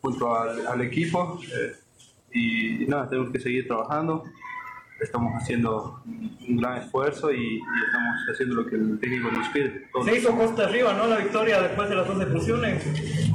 [0.00, 1.72] junto al, equipo eh,
[2.32, 4.24] y, nada, tenemos que seguir trabajando
[5.04, 9.88] estamos haciendo un gran esfuerzo y, estamos haciendo lo que el técnico nos pide.
[10.04, 11.06] Se hizo costa arriba, ¿no?
[11.06, 12.82] La victoria después de las dos expulsiones.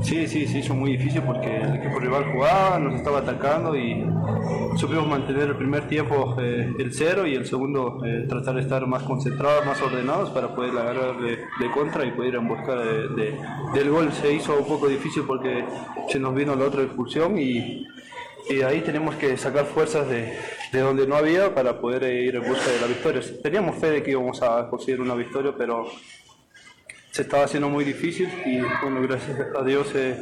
[0.03, 4.05] Sí, sí, se hizo muy difícil porque el equipo rival jugaba, nos estaba atacando y
[4.75, 8.85] supimos mantener el primer tiempo eh, el cero y el segundo eh, tratar de estar
[8.87, 13.37] más concentrados, más ordenados para poder agarrar de, contra y poder ir en busca de,
[13.73, 14.11] del gol.
[14.11, 15.65] Se hizo un poco difícil porque
[16.09, 17.85] se nos vino la otra expulsión y
[18.49, 20.37] y ahí tenemos que sacar fuerzas de,
[20.71, 23.21] de, donde no había para poder ir en busca de la victoria.
[23.41, 25.87] Teníamos fe de que íbamos a conseguir una victoria, pero
[27.11, 30.17] se estaba haciendo muy difícil y bueno, gracias a Dios eh,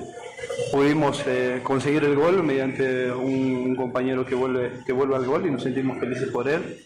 [0.71, 5.51] pudimos eh, conseguir el gol mediante un, compañero que vuelve, que vuelve al gol y
[5.51, 6.83] nos sentimos felices por él.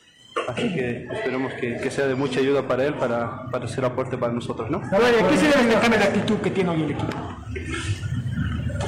[0.47, 4.17] Así que esperemos que, que, sea de mucha ayuda para él, para, para ser aporte
[4.17, 4.69] para nosotros.
[4.69, 4.81] ¿no?
[4.81, 7.13] ¿qué se debe cambio de actitud que tiene hoy el equipo?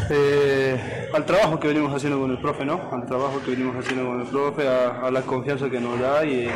[0.10, 2.90] Eh, al trabajo que venimos haciendo con el profe, ¿no?
[2.92, 6.50] Al trabajo que venimos haciendo con el profe, a, la confianza que nos da y,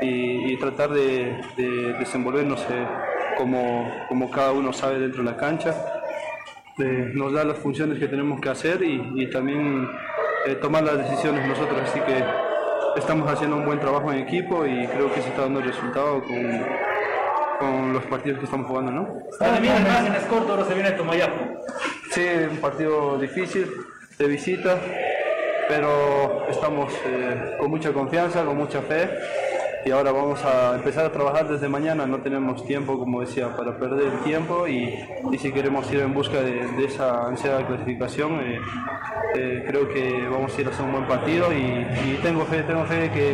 [0.00, 2.86] y, tratar de, de desenvolvernos eh,
[3.36, 5.74] como, como cada uno sabe dentro de la cancha.
[6.78, 9.88] Eh, nos da las funciones que tenemos que hacer y, también
[10.46, 11.80] eh, tomar las decisiones nosotros.
[11.82, 12.24] Así que
[12.96, 16.62] estamos haciendo un buen trabajo en equipo y creo que se está dando resultado con,
[17.58, 18.92] con los partidos que estamos jugando.
[18.92, 19.08] ¿no?
[19.40, 21.40] El ahora se viene Tomayapo.
[22.14, 23.66] Sí, un partido difícil
[24.16, 24.78] de visita,
[25.68, 29.10] pero estamos eh, con mucha confianza, con mucha fe
[29.84, 32.06] y ahora vamos a empezar a trabajar desde mañana.
[32.06, 34.94] No tenemos tiempo, como decía, para perder tiempo y,
[35.32, 38.60] y si queremos ir en busca de, de esa ansiada clasificación, eh,
[39.34, 42.84] eh, creo que vamos a ir a hacer un buen partido y, tengo fe, tengo
[42.84, 43.32] fe de que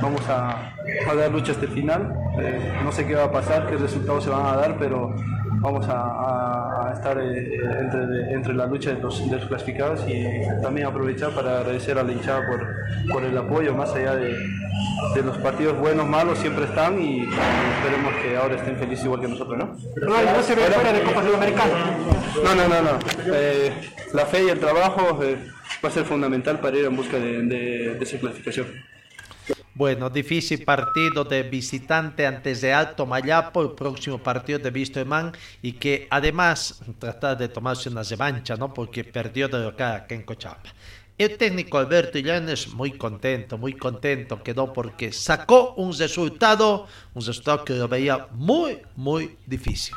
[0.00, 0.72] vamos a,
[1.14, 2.14] dar lucha hasta el final.
[2.40, 5.14] Eh, no sé qué va a pasar, qué resultados se van a dar, pero
[5.60, 6.63] vamos a
[6.94, 10.24] estar eh, entre, entre la lucha de los, de los clasificados y
[10.62, 12.66] también aprovechar para agradecer a la hinchada por,
[13.12, 14.34] por el apoyo, más allá de,
[15.14, 19.28] de los partidos buenos, malos, siempre están y esperemos que ahora estén felices igual que
[19.28, 19.66] nosotros, ¿no?
[20.06, 21.72] no se ve fuera de Copa Sudamericana.
[22.42, 22.98] No, no, no, no.
[23.34, 23.72] Eh,
[24.12, 25.36] la fe y el trabajo eh,
[25.84, 28.66] va a ser fundamental para ir en busca de, de- de esa clasificación.
[29.76, 35.72] Bueno, difícil partido de visitante antes de Alto Mayapo, el próximo partido de Vistoemán y
[35.72, 38.72] que además trata de tomarse una revancha, ¿no?
[38.72, 40.72] Porque perdió de local acá en Cochapa.
[41.18, 47.64] El técnico Alberto Illanes muy contento, muy contento quedó porque sacó un resultado, un resultado
[47.64, 49.94] que lo veía muy, muy difícil.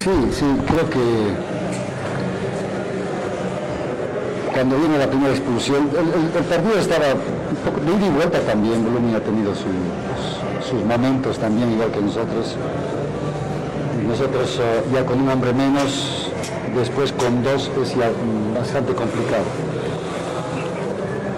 [0.00, 1.97] Sí, sí, creo que
[4.58, 8.82] cuando viene la primera expulsión, el, partido estaba un poco de ida y vuelta también,
[8.82, 9.70] Blooming ha tenido sus,
[10.68, 12.56] sus momentos también, igual que nosotros.
[14.04, 16.32] Nosotros eh, ya con un hombre menos,
[16.74, 18.10] después con dos es ya
[18.52, 19.46] bastante complicado.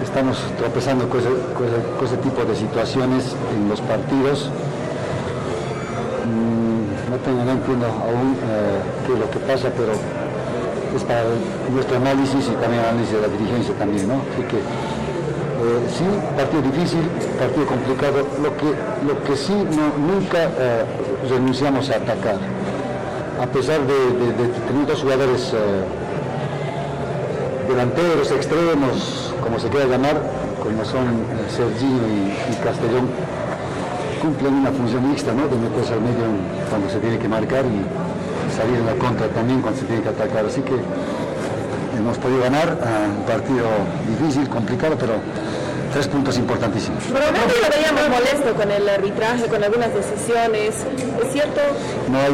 [0.01, 4.49] Estamos tropezando con ese tipo de situaciones en los partidos.
[6.25, 9.93] Mm, no, tengo, no entiendo aún eh, qué es lo que pasa, pero
[10.95, 11.23] es para
[11.73, 14.15] nuestro análisis y también análisis de la dirigencia también, ¿no?
[14.33, 17.01] Así que eh, sí, partido difícil,
[17.39, 18.25] partido complicado.
[18.41, 18.65] Lo que,
[19.07, 20.83] lo que sí no- nunca eh,
[21.29, 22.37] renunciamos a atacar.
[23.41, 23.93] A pesar de,
[24.67, 25.83] tener dos jugadores eh,
[27.67, 30.17] delanteros, extremos, como se quiera llamar,
[30.61, 33.07] como son eh, Serginho y, y Castellón,
[34.21, 35.47] cumplen una función mixta, ¿no?
[35.47, 36.25] De meterse al medio
[36.69, 37.81] cuando se tiene que marcar y
[38.55, 40.45] salir en la contra también cuando se tiene que atacar.
[40.45, 40.73] Así que
[41.97, 43.67] hemos podido ganar ah, un partido
[44.07, 45.13] difícil, complicado, pero
[45.91, 47.03] tres puntos importantísimos.
[47.03, 50.75] Probablemente lo veíamos molesto con el arbitraje, con algunas decisiones.
[51.21, 51.61] ¿Es cierto?
[52.09, 52.31] No eh,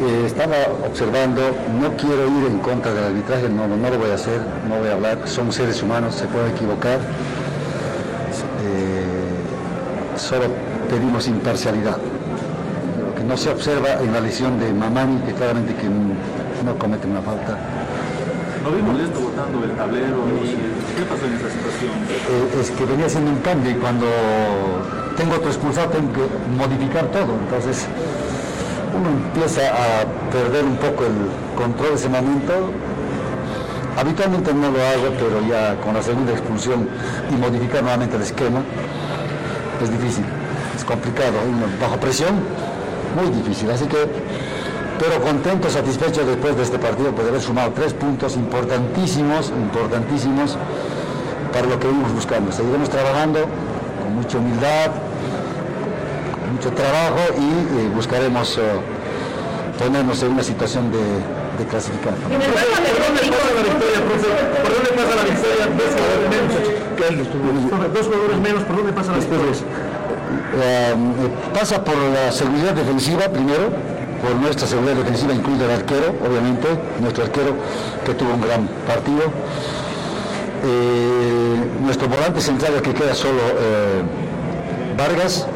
[0.00, 0.56] eh, estaba
[0.86, 1.40] observando,
[1.80, 4.88] no quiero ir en contra del arbitraje, no, no lo voy a hacer, no voy
[4.88, 6.98] a hablar, son seres humanos, se pueden equivocar.
[8.64, 10.44] Eh, solo
[10.90, 11.96] pedimos imparcialidad.
[13.28, 17.20] Lo no se observa en la lesión de Mamani, que claramente que no comete una
[17.20, 17.58] falta.
[18.64, 20.24] ¿No vi molesto votando el tablero?
[20.96, 21.92] ¿Qué pasó en esa situación?
[22.08, 24.06] Eh, es que venía haciendo un cambio y cuando
[25.18, 26.24] tengo otro expulsado tengo que
[26.56, 27.34] modificar todo.
[27.44, 27.86] Entonces
[28.96, 32.72] uno empieza a perder un poco el control de ese momento.
[33.94, 36.88] Habitualmente no lo hago, pero ya con la segunda expulsión
[37.30, 38.62] y modificar nuevamente el esquema
[39.82, 40.24] es difícil,
[40.74, 42.34] es complicado, uno bajo presión,
[43.18, 43.70] muy difícil.
[43.70, 43.98] Así que,
[44.98, 50.56] pero contento, satisfecho después de este partido por haber sumado tres puntos importantísimos, importantísimos
[51.52, 52.52] para lo que venimos buscando.
[52.52, 53.40] Seguiremos trabajando
[54.02, 54.90] con mucha humildad,
[56.40, 58.60] con mucho trabajo y eh, buscaremos eh,
[59.78, 62.14] ponernos en una situación de, de clasificar.
[62.14, 64.28] ¿Por dónde pasa la victoria, profe?
[64.62, 65.64] ¿Por dónde pasa la victoria?
[65.78, 67.94] Dos jugadores menos.
[67.94, 69.44] Dos jugadores menos, ¿por dónde pasa la victoria?
[70.28, 70.94] Después, eh,
[71.54, 73.70] pasa por la seguridad defensiva primero,
[74.22, 76.68] por nuestra seguridad defensiva, incluido el arquero, obviamente,
[77.00, 77.54] nuestro arquero
[78.04, 79.22] que tuvo un gran partido.
[80.64, 84.02] Eh, nuestro volante central que queda solo eh,
[84.98, 85.46] Vargas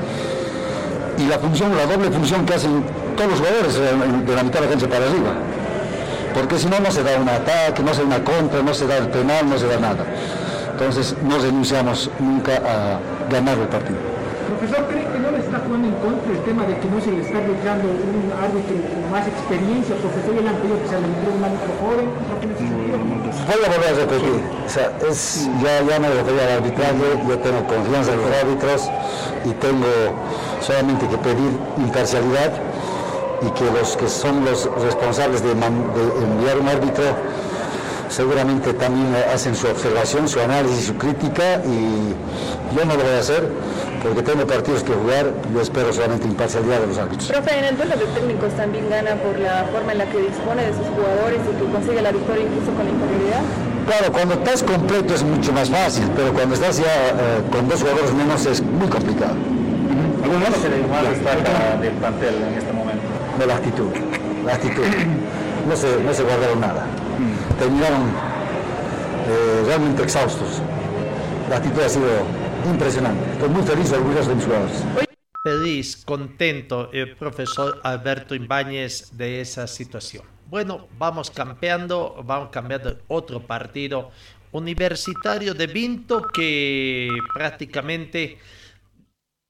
[1.18, 2.85] y la función, la doble función que hacen
[3.16, 5.35] todos los jugadores de la mitad de la cancha para arriba.
[6.33, 8.87] Porque si no, no se da un ataque, no se da una contra, no se
[8.87, 10.05] da el penal, no se da nada.
[10.70, 12.99] Entonces, no renunciamos nunca a
[13.31, 14.22] ganar el partido.
[14.53, 17.11] Profesor, ¿cree que no le está jugando en contra el tema de que no se
[17.11, 19.96] le está arbitrando un árbitro con más experiencia?
[19.96, 22.07] Profesor, le han pedido que se le arbitre un árbitro joven.
[23.48, 26.92] Voy a volver a repetir, o sea, es, ya, ya me refería al arbitraje,
[27.28, 28.90] yo tengo confianza en los árbitros
[29.44, 29.88] y tengo
[30.61, 32.53] solamente que pedir imparcialidad
[33.40, 37.05] y que los que son los responsables de, de enviar un árbitro
[38.09, 42.14] seguramente también hacen su observación, su análisis, su crítica y
[42.76, 43.48] yo no lo voy a hacer
[44.03, 47.28] porque tengo partidos que jugar, yo espero solamente imparcialidad de los árbitros.
[47.28, 50.66] Profe, en el duelo de técnicos también gana por la forma en la que dispone
[50.66, 53.42] de sus jugadores y que consigue la victoria incluso con la inferioridad.
[53.86, 57.80] Claro, cuando estás completo es mucho más fácil, pero cuando estás ya eh, con dos
[57.80, 59.34] jugadores menos es muy complicado.
[60.22, 63.03] ¿Alguno se le igual destaca del plantel en este momento?
[63.38, 63.90] De la actitud,
[64.44, 64.84] la actitud.
[65.68, 66.86] No se, no se guardaron nada.
[67.59, 68.03] Terminaron
[69.28, 70.61] eh, realmente exhaustos.
[71.48, 72.07] La actitud ha sido
[72.70, 73.32] impresionante.
[73.32, 74.84] Estoy muy feliz orgulloso de mis jugadores.
[75.42, 80.24] Feliz, contento el profesor Alberto Ibáñez de esa situación.
[80.46, 84.10] Bueno, vamos cambiando, vamos cambiando otro partido
[84.52, 88.38] universitario de Vinto que prácticamente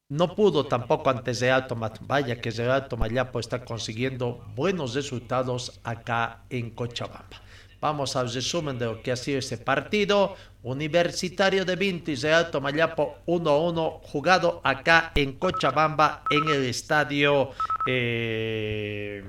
[0.08, 6.44] no pudo tampoco antes de Alto Vaya que Alto Mayapo está consiguiendo buenos resultados acá
[6.50, 7.42] en Cochabamba.
[7.82, 10.36] Vamos al resumen de lo que ha sido ese partido.
[10.62, 17.50] Universitario de Vinto y Real Tomayapo 1-1 jugado acá en Cochabamba en el estadio
[17.88, 19.24] eh,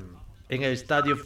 [0.49, 1.17] en el estadio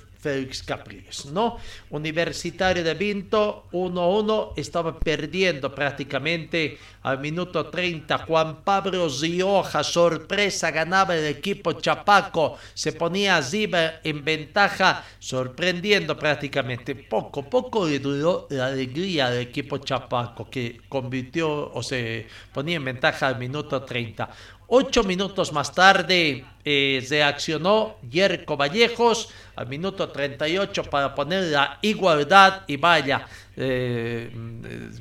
[0.65, 1.57] Capriles, ¿no?
[1.89, 11.15] Universitario de Vinto 1-1 estaba perdiendo prácticamente al minuto 30 Juan Pablo Rioja, sorpresa, ganaba
[11.15, 16.95] el equipo Chapaco, se ponía Ziba en ventaja, sorprendiendo prácticamente.
[16.95, 22.85] Poco, poco le duró la alegría del equipo Chapaco, que convirtió o se ponía en
[22.85, 24.29] ventaja al minuto 30.
[24.69, 32.63] Ocho minutos más tarde eh, reaccionó Yerko Vallejos al minuto 38 para poner la igualdad
[32.67, 34.29] y vaya, eh,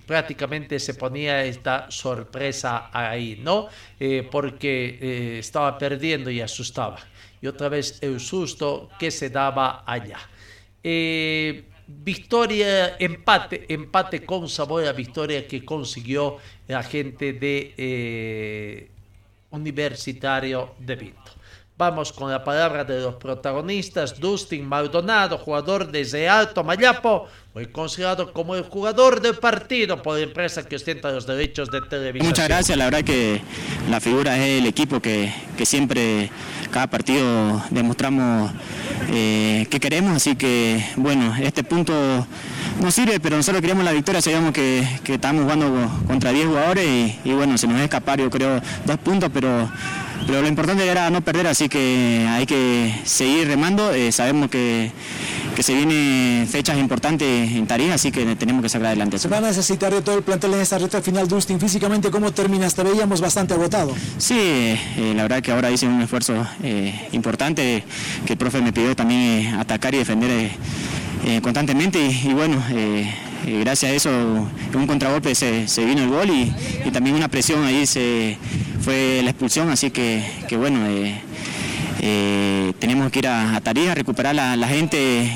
[0.07, 3.67] prácticamente se ponía esta sorpresa ahí, ¿no?
[3.99, 7.01] Eh, porque estaba perdiendo y asustaba.
[7.43, 10.21] Y otra vez el susto que se daba allá.
[11.89, 16.39] victoria, empate, empate con sabor a victoria que consiguió
[16.69, 18.95] la gente de
[19.51, 21.33] Universitario de Vinto.
[21.79, 24.19] Vamos con la palabra de los protagonistas.
[24.19, 30.23] Dustin Maldonado, jugador desde Alto Mayapo, fue considerado como el jugador del partido por la
[30.25, 32.29] empresa que ostenta los derechos de televisión.
[32.29, 33.43] Muchas gracias, la verdad que
[33.91, 35.31] la figura es el equipo que,
[35.67, 36.31] siempre,
[36.71, 38.53] cada partido demostramos
[39.11, 42.27] eh, que queremos, así que bueno, este punto
[42.81, 46.87] no sirve, pero nosotros queríamos la victoria, sabíamos que, que estábamos jugando contra 10 jugadores
[46.87, 49.69] y, y bueno, se nos va a escapar yo creo dos puntos, pero
[50.27, 53.95] pero lo importante era no perder, así que hay que seguir remando.
[53.95, 54.91] Eh, sabemos que,
[55.55, 59.19] que, se vienen fechas importantes en Tarija, así que tenemos que sacar adelante.
[59.19, 61.61] Se va a necesitar de todo el plantel en esta recta final, Dustin.
[61.61, 62.75] Físicamente, ¿cómo terminas?
[62.75, 63.95] Te veíamos bastante agotado.
[64.19, 67.85] Sí, eh, la verdad que ahora hice un esfuerzo eh, importante
[68.27, 70.51] que el profe me pidió también atacar y defender
[71.43, 72.63] constantemente y, bueno
[73.47, 78.39] gracias a eso, un contragolpe se, vino el gol y, también una presión ahí se,
[78.81, 80.23] fue la expulsión, así que,
[80.57, 81.21] bueno, eh,
[82.01, 85.31] eh, tenemos que ir a, a Tarija a recuperar la, la gente,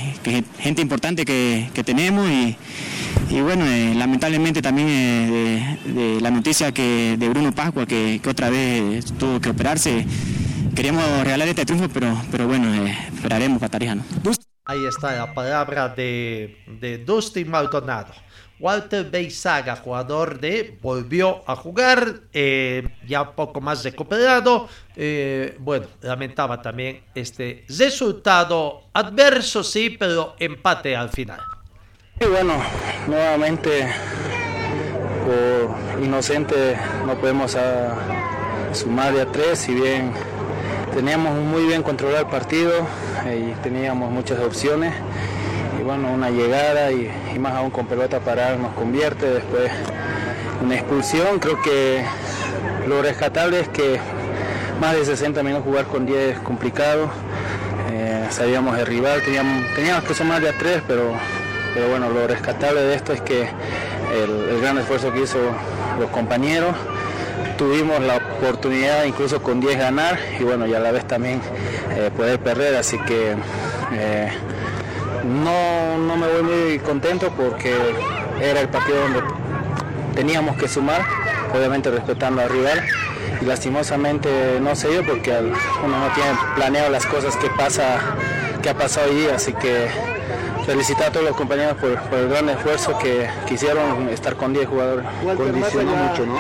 [0.59, 7.53] gente importante que, tenemos y, bueno, eh, lamentablemente también de, la noticia que de Bruno
[7.53, 10.07] Pascua que, otra vez tuvo que operarse.
[10.75, 12.73] Queríamos regalar este triunfo, pero, pero bueno,
[13.15, 13.97] esperaremos para Tarija.
[14.71, 18.13] Ahí está la palabra de, de Dustin Maldonado.
[18.61, 24.69] Walter Beizaga, jugador de, volvió a jugar, eh, ya poco más recuperado.
[24.95, 31.41] Eh, bueno, lamentaba también este resultado adverso, sí, pero empate al final.
[32.21, 32.55] Y bueno,
[33.09, 33.93] nuevamente
[35.27, 37.57] por inocente no podemos
[38.73, 40.13] sumar de a tres, si bien
[40.95, 42.73] teníamos muy bien controlado el partido
[43.27, 44.93] y teníamos muchas opciones
[45.79, 49.71] y bueno, una llegada y, más aún con pelota parada nos convierte, después
[50.63, 52.05] una expulsión, creo que
[52.87, 53.99] lo rescatable es que
[54.81, 57.09] más de 60 minutos jugar con 10 es complicado,
[57.93, 61.13] eh, sabíamos el rival, teníamos, teníamos que sumar de a 3, pero,
[61.75, 63.49] pero bueno, lo rescatable de esto es que
[64.13, 65.39] el, gran esfuerzo que hizo
[65.99, 66.75] los compañeros,
[67.61, 71.43] tuvimos la oportunidad incluso con 10 ganar y bueno, y a la vez también
[71.91, 73.35] eh, poder perder, así que
[73.93, 74.33] eh,
[75.27, 77.75] no, no me voy muy contento porque
[78.41, 79.21] era el partido donde
[80.15, 81.03] teníamos que sumar,
[81.55, 82.83] obviamente respetando al rival
[83.43, 87.99] y lastimosamente no se dio porque uno no tiene planeado las cosas que pasa
[88.63, 89.87] que ha pasado hoy así que
[90.71, 95.05] felicitar a todos los compañeros por, el gran esfuerzo que quisieron estar con 10 jugadores.
[95.37, 96.37] Condicionó mucho, ¿no?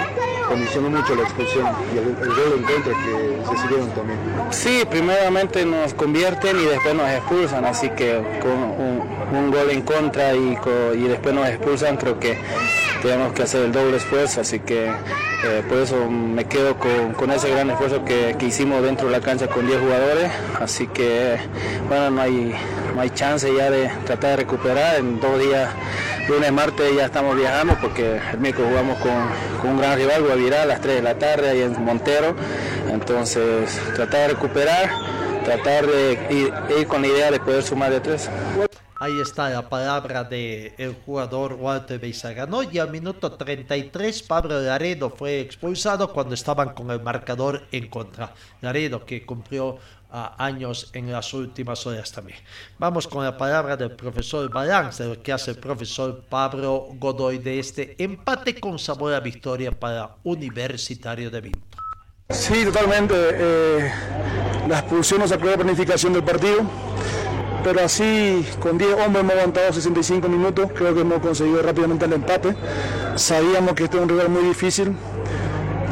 [0.48, 4.18] Condicionó mucho la expulsión y el, gol en contra que se siguieron también.
[4.50, 10.56] Sí, primeramente nos convierten y después nos expulsan, así que un gol en contra y,
[10.94, 12.38] y después nos expulsan, creo que
[13.02, 17.50] tenemos que hacer el doble esfuerzo, así que eh, por eso me quedo con, ese
[17.50, 20.30] gran esfuerzo que, hicimos dentro de la cancha con 10 jugadores,
[20.60, 21.38] así que
[21.88, 22.54] bueno, no hay,
[22.94, 25.70] no hay chance ya de tratar de recuperar, en dos días,
[26.28, 30.66] lunes, martes ya estamos viajando porque el miércoles jugamos con, un gran rival, Guavirá, a
[30.66, 32.34] las 3 de la tarde ahí en Montero,
[32.90, 34.90] entonces tratar de recuperar,
[35.44, 38.28] tratar de ir, con la idea de poder sumar de tres.
[39.02, 45.08] Ahí está la palabra del el jugador Walter Beizagano y al minuto 33 Pablo Laredo
[45.08, 48.34] fue expulsado cuando estaban con el marcador en contra.
[48.60, 49.78] Laredo que cumplió
[50.10, 52.40] ah, años en las últimas horas también.
[52.78, 57.38] Vamos con la palabra del profesor Balán, de lo que hace el profesor Pablo Godoy
[57.38, 61.78] de este empate con sabor a victoria para Universitario de Vinto.
[62.28, 63.14] Sí, totalmente.
[63.16, 63.92] Eh,
[64.68, 66.68] la expulsión nos planificación del partido
[67.62, 72.14] pero así con 10 hombres hemos aguantado 65 minutos, creo que hemos conseguido rápidamente el
[72.14, 72.54] empate.
[73.16, 74.94] Sabíamos que este es un rival muy difícil.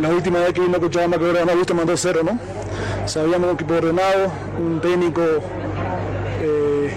[0.01, 2.39] La última vez que vino con Chabamba, que gusto mandó cero, ¿no?
[3.07, 5.23] Sabíamos un equipo ordenado, un técnico
[6.41, 6.93] eh,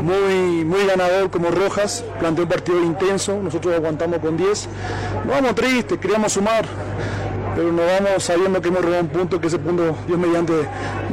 [0.00, 4.68] muy, muy ganador como Rojas, planteó un partido intenso, nosotros aguantamos con 10.
[5.26, 6.64] No vamos tristes, queríamos sumar,
[7.56, 10.52] pero nos vamos sabiendo que hemos robado un punto, que ese punto, Dios mediante,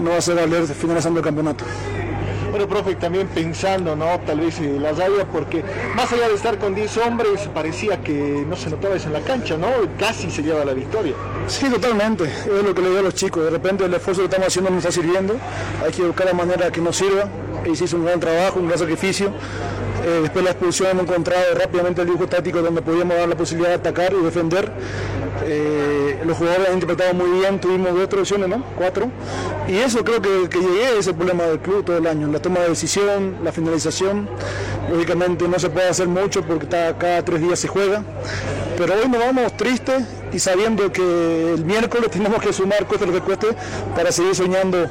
[0.01, 1.65] no va a ser valer finalizando el campeonato.
[2.51, 4.19] Bueno, profe, también pensando, ¿no?
[4.25, 4.91] Tal vez eh, la
[5.31, 5.63] porque
[5.95, 9.21] más allá de estar con 10 hombres, parecía que no se notaba eso en la
[9.21, 9.67] cancha, ¿no?
[9.97, 11.13] Casi se lleva la victoria.
[11.47, 12.25] Sí, totalmente.
[12.25, 13.45] Es lo que le digo a los chicos.
[13.45, 15.35] De repente el esfuerzo que estamos haciendo no está sirviendo.
[15.81, 17.29] Hay que buscar la manera que nos sirva.
[17.65, 19.31] Hicimos un gran trabajo, un gran sacrificio.
[20.03, 23.35] Eh, después de la expulsión hemos encontrado rápidamente el dibujo táctico donde podíamos dar la
[23.35, 24.71] posibilidad de atacar y defender.
[25.45, 28.63] Eh, los jugadores han interpretado muy bien, tuvimos dos opciones, ¿no?
[28.77, 29.09] Cuatro.
[29.67, 32.61] Y eso creo que, que llegué ese problema del club todo el año, la toma
[32.61, 34.27] de decisión, la finalización.
[34.91, 38.03] Lógicamente no se puede hacer mucho porque cada tres días se juega.
[38.77, 43.13] Pero hoy nos vamos tristes y sabiendo que el miércoles tenemos que sumar, cueste lo
[43.13, 43.47] que cueste,
[43.95, 44.87] para seguir soñando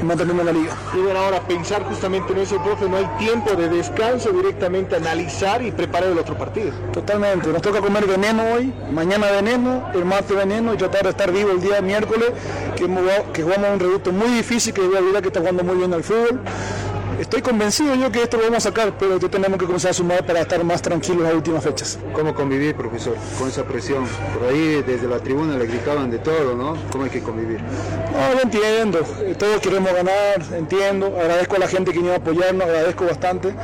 [0.00, 0.74] y manteniendo la liga.
[0.94, 5.62] Y bueno, ahora pensar justamente en eso, profe, no hay tiempo de descanso, directamente analizar
[5.62, 6.72] y preparar el otro partido.
[6.92, 11.30] Totalmente, nos toca comer veneno hoy, mañana veneno, el martes veneno y tratar de estar
[11.32, 12.30] vivo el día miércoles,
[12.76, 12.88] que,
[13.32, 16.02] que jugamos un reducto muy difícil, que voy a que está jugando muy bien al
[16.02, 16.40] fútbol
[17.20, 20.24] estoy convencido yo que esto lo vamos a sacar, pero tenemos que comenzar a sumar
[20.26, 21.98] para estar más tranquilos en las últimas fechas.
[22.12, 24.04] ¿Cómo convivir, profesor, con esa presión?
[24.38, 26.76] Por ahí desde la tribuna le gritaban de todo, ¿no?
[26.90, 27.60] ¿Cómo hay que convivir?
[27.60, 29.00] No, lo entiendo.
[29.38, 31.06] Todos queremos ganar, entiendo.
[31.18, 33.54] Agradezco a la gente que vino a apoyarnos, agradezco bastante.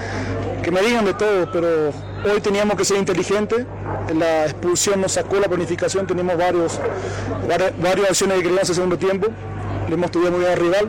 [0.63, 1.89] Que me digan de todo, pero
[2.33, 3.67] hoy teníamos que ser inteligentes.
[4.15, 6.79] La expulsión nos sacó la planificación, tenemos varios,
[7.81, 9.29] varias, acciones de crianza en segundo tiempo.
[9.89, 10.89] Le hemos estudiado muy bien al rival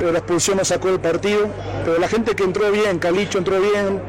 [0.00, 1.46] pero la expulsión nos sacó del partido.
[1.84, 4.00] Pero la gente que entró bien, Calicho entró bien,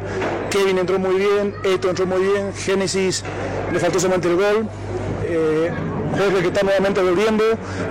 [0.49, 3.23] Kevin entró muy bien, Eto entró muy bien, Génesis
[3.71, 4.69] le faltó solamente el gol.
[5.25, 5.71] Eh,
[6.17, 7.43] Jorge que está nuevamente volviendo.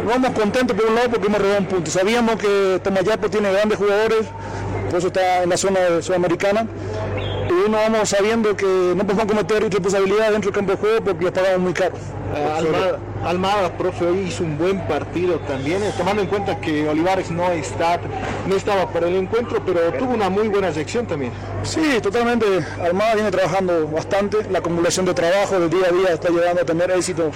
[0.06, 1.90] Vamos contentos por un lado porque hemos robado un punto.
[1.90, 4.26] Sabíamos que Tomayapo tiene grandes jugadores,
[4.88, 6.66] por eso está en la zona sudamericana.
[7.50, 11.24] Y uno vamos sabiendo que no podemos cometer responsabilidad dentro del campo de juego porque
[11.24, 11.96] le pagamos muy caro.
[12.56, 17.28] Almada, Almada, profe, hoy hizo un buen partido también, eh, tomando en cuenta que Olivares
[17.32, 17.98] no, está,
[18.46, 21.32] no estaba para el encuentro, pero tuvo una muy buena sección también.
[21.64, 22.46] Sí, totalmente.
[22.80, 26.64] Almada viene trabajando bastante, la acumulación de trabajo del día a día está llegando a
[26.64, 27.32] tener éxito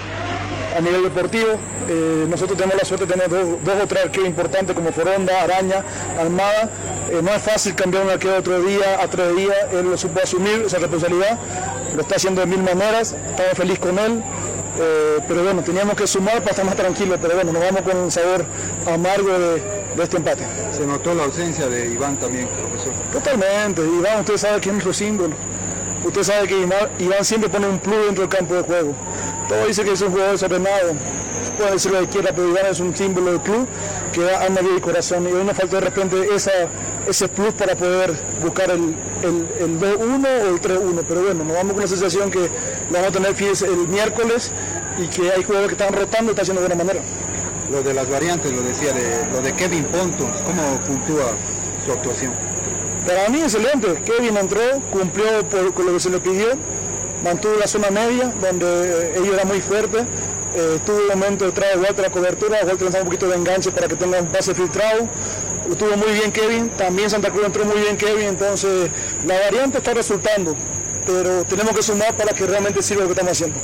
[0.76, 1.52] a nivel deportivo.
[1.88, 5.84] Eh, nosotros tenemos la suerte de tener dos, o tres arqueros importantes como Foronda, Araña,
[6.18, 6.70] Almada.
[7.10, 10.20] Eh, no es fácil cambiar un arquero otro día a tres días, él lo supo
[10.22, 11.38] asumir esa responsabilidad,
[11.94, 14.22] lo está haciendo de mil maneras, estamos felices con él.
[14.76, 17.96] Eh, pero bueno, teníamos que sumar para estar más tranquilos, pero bueno, nos vamos con
[17.96, 18.44] un sabor
[18.86, 19.62] amargo de,
[20.02, 20.44] este empate.
[20.76, 22.92] Se notó la ausencia de Iván también, profesor.
[23.12, 25.34] Totalmente, Iván, usted sabe que es nuestro símbolo.
[26.04, 28.94] Usted sabe que Iván siempre pone un plus dentro del campo de juego.
[29.48, 30.94] Todo dice que es un jugador desordenado,
[31.56, 33.66] puede decir lo que quiera, pero Iván es un símbolo del club
[34.12, 35.28] que da alma, vida y corazón.
[35.28, 36.52] Y hoy nos falta de repente esa,
[37.08, 41.04] ese plus para poder buscar el, el, 2-1 o el 3-1.
[41.06, 44.50] Pero bueno, nos vamos con la sensación que lo vamos a tener el miércoles
[44.98, 47.04] y que hay jugadores que están rotando y está haciendo de buena manera.
[47.70, 51.32] Lo de las variantes, lo decía, de, lo de Kevin Ponto, ¿cómo puntúa
[51.84, 52.32] su actuación?
[53.06, 56.48] Para mí excelente, Kevin entró, cumplió por, con lo que se le pidió,
[57.24, 59.98] mantuvo la zona media, donde eh, ellos era muy fuerte,
[60.54, 63.88] eh, tuvo un momento de Walter la cobertura, Walter lanzaba un poquito de enganche para
[63.88, 65.08] que tenga un pase filtrado,
[65.68, 68.90] lo tuvo muy bien Kevin, también Santa Cruz entró muy bien Kevin, entonces
[69.26, 70.54] la variante está resultando,
[71.06, 73.58] pero tenemos que sumar para que realmente sirva lo que estamos haciendo.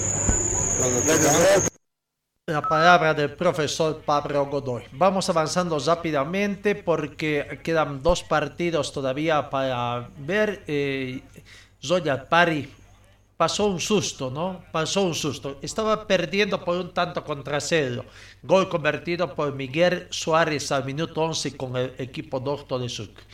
[2.46, 4.82] la palabra del profesor Pablo Godoy.
[4.92, 10.64] Vamos avanzando rápidamente porque quedan dos partidos todavía para ver.
[10.66, 11.22] Eh,
[11.82, 12.68] Zoya Pari
[13.40, 14.62] pasó un susto, ¿no?
[14.70, 15.58] Pasó un susto.
[15.62, 18.04] Estaba perdiendo por un tanto contra cero.
[18.42, 23.24] Gol convertido por Miguel Suárez al minuto 11 con el equipo doctor de Sucre.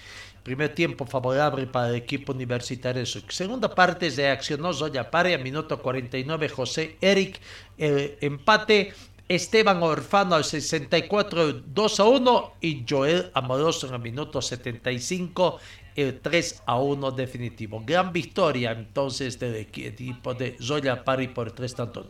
[0.45, 3.35] Primer tiempo favorable para el equipo universitario de Sucre.
[3.35, 7.41] Segunda parte reaccionó Zoya Pari a minuto 49 José Eric.
[7.77, 8.95] El empate
[9.29, 15.59] Esteban Orfano al 64 2 a 1 y Joel Amoroso en el minuto 75
[15.97, 17.83] el 3 a 1 definitivo.
[17.85, 22.07] Gran victoria entonces del equipo de Zoya Pari por 3 tantos.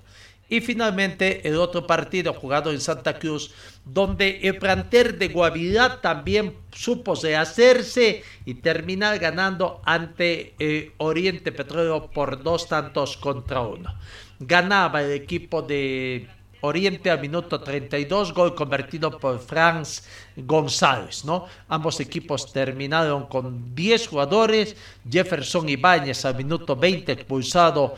[0.48, 3.52] Y finalmente el otro partido jugado en Santa Cruz,
[3.84, 12.10] donde el planter de Guavirá también supo hacerse y terminar ganando ante eh, Oriente Petróleo
[12.12, 13.92] por dos tantos contra uno.
[14.38, 16.28] Ganaba el equipo de
[16.66, 20.02] Oriente al minuto 32, gol convertido por Franz
[20.36, 21.46] González, ¿no?
[21.68, 24.76] Ambos equipos terminaron con 10 jugadores,
[25.08, 27.94] Jefferson Ibáñez al minuto 20 expulsado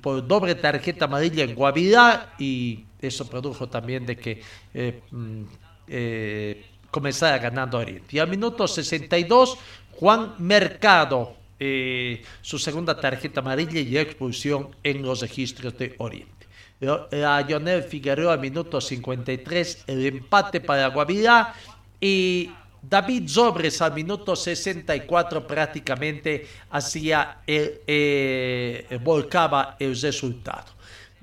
[0.00, 4.42] por doble tarjeta amarilla en Guavirá y eso produjo también de que
[4.74, 5.42] eh, mm,
[5.88, 8.16] eh, comenzara ganando Oriente.
[8.16, 9.58] Y al minuto 62,
[9.92, 16.35] Juan Mercado, eh, su segunda tarjeta amarilla y expulsión en los registros de Oriente
[16.80, 21.54] Lionel Figueroa minuto 53, el empate para Guavirá
[22.00, 22.50] y
[22.82, 30.76] David Zobres al minuto 64 prácticamente hacía el, eh, volcaba el resultado.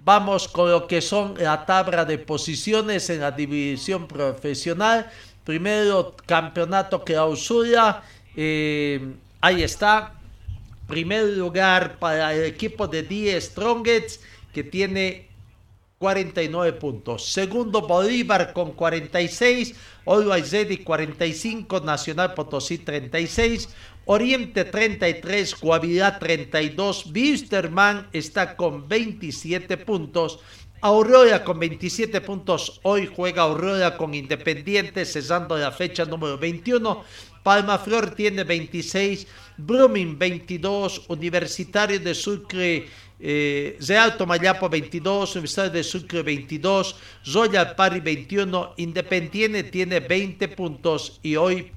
[0.06, 5.10] Vamos con lo que son la tabla de posiciones en la división profesional.
[5.45, 8.04] Primero, campeonato clausura.
[8.36, 10.14] Eh, ahí está.
[10.88, 14.20] Primer lugar para el equipo de Die Strongets
[14.51, 15.30] que tiene
[16.04, 17.32] 49 puntos.
[17.32, 19.74] Segundo Bolívar con 46,
[20.06, 23.70] Always Ready 45, Nacional Potosí 36,
[24.04, 30.39] Oriente 33, Guavirá 32, Wisterman está con 27 puntos.
[30.82, 32.82] Aurora con 27 puntos.
[32.84, 37.06] Hoy juega Aurora con Independiente, cesando la fecha número 21.
[37.41, 39.26] Palma Flor tiene 26.
[39.56, 41.04] Brumming 22.
[41.08, 42.88] Universitario de Sucre
[43.26, 46.94] eh, Real Tomayapo 22, Universidad de Sucre 22,
[47.24, 51.72] Zoya Pari 21, Independiente tiene 20 puntos y hoy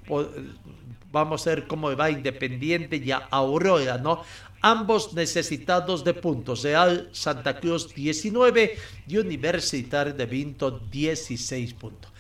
[1.13, 4.25] vamos a ver cómo va Independiente y Aurora, ¿no?
[4.61, 6.65] Ambos necesitados de puntos.
[6.65, 8.77] Real Santa Cruz 19
[9.07, 12.11] y Universitario de Vinto 16 puntos.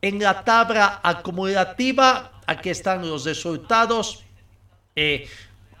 [0.00, 4.22] En la tabla acumulativa, aquí están los resultados.
[4.94, 5.26] Eh,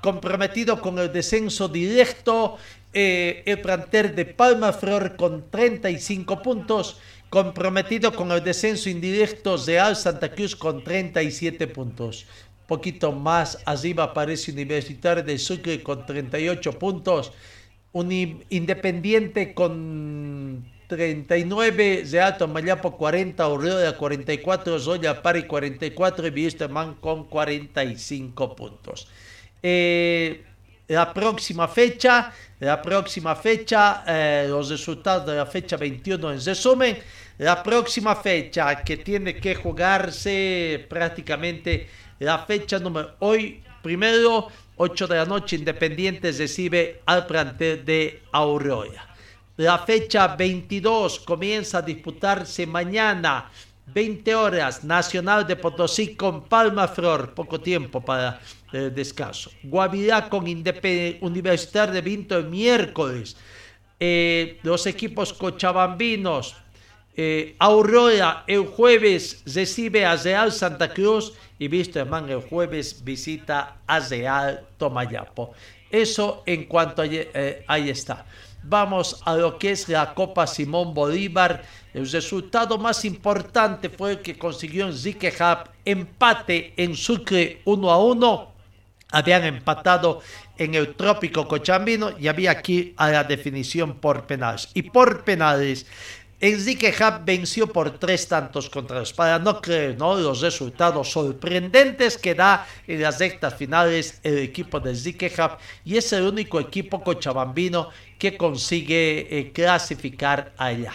[0.02, 2.58] comprometido con el descenso directo
[2.98, 9.94] eh, el planter de Palma Flor con 35 puntos, comprometido con el descenso indirecto Real
[9.94, 12.24] Santa Cruz con 37 puntos.
[12.66, 17.32] Poquito más arriba aparece Universitario de Sucre con 38 puntos,
[17.92, 28.56] Independiente con 39, Real Tomayapo 40, Aurora 44, Zoya Pari 44 y Wisterman con 45
[28.56, 29.06] puntos.
[29.62, 30.44] Eh,
[30.88, 36.98] la próxima fecha, la próxima fecha, eh, los resultados de la fecha 21 en resumen,
[37.38, 45.16] la próxima fecha que tiene que jugarse prácticamente la fecha número hoy, primero 8 de
[45.16, 49.06] la noche, Independiente recibe al plantel de Aurora.
[49.58, 53.50] La fecha 22 comienza a disputarse mañana,
[53.86, 58.40] 20 horas, Nacional de Potosí con Palma Flor, poco tiempo para
[58.72, 59.50] eh, descanso.
[59.62, 60.44] Guavirá con
[61.20, 63.36] Universidad de Vinto el miércoles.
[63.98, 66.56] Eh, los equipos cochabambinos.
[67.18, 73.78] Eh, Aurora el jueves recibe a Real Santa Cruz y Visto Hermano el jueves visita
[73.86, 75.52] a Real Tomayapo.
[75.90, 77.06] Eso en cuanto a,
[77.68, 78.26] ahí está.
[78.64, 81.62] Vamos a lo que es la Copa Simón Bolívar.
[81.96, 88.04] El resultado más importante fue el que consiguió en Hub empate en Sucre 1 a
[88.04, 88.52] 1
[89.12, 90.20] habían empatado
[90.58, 94.68] en el trópico cochambino y había aquí a la definición por penales.
[94.74, 95.86] Y por penales,
[96.38, 100.16] Enrique Hub venció por tres tantos contra los para no creer ¿no?
[100.16, 105.96] los resultados sorprendentes que da en las rectas finales el equipo de Enrique Hub y
[105.96, 107.88] es el único equipo cochabambino
[108.18, 110.92] que consigue eh, clasificar allá.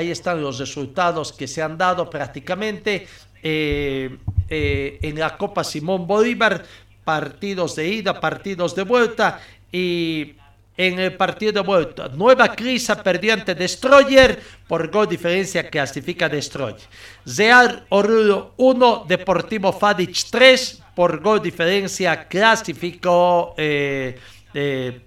[0.00, 3.06] Ahí están los resultados que se han dado prácticamente
[3.42, 4.16] eh,
[4.48, 6.64] eh, en la Copa Simón Bolívar
[7.04, 10.36] partidos de ida, partidos de vuelta y
[10.74, 12.08] en el partido de vuelta.
[12.08, 16.80] Nueva Crisa perdió ante Destroyer por gol diferencia clasifica Destroyer.
[17.26, 24.18] Real Oruro 1, Deportivo Fadic 3 por gol diferencia clasificó eh,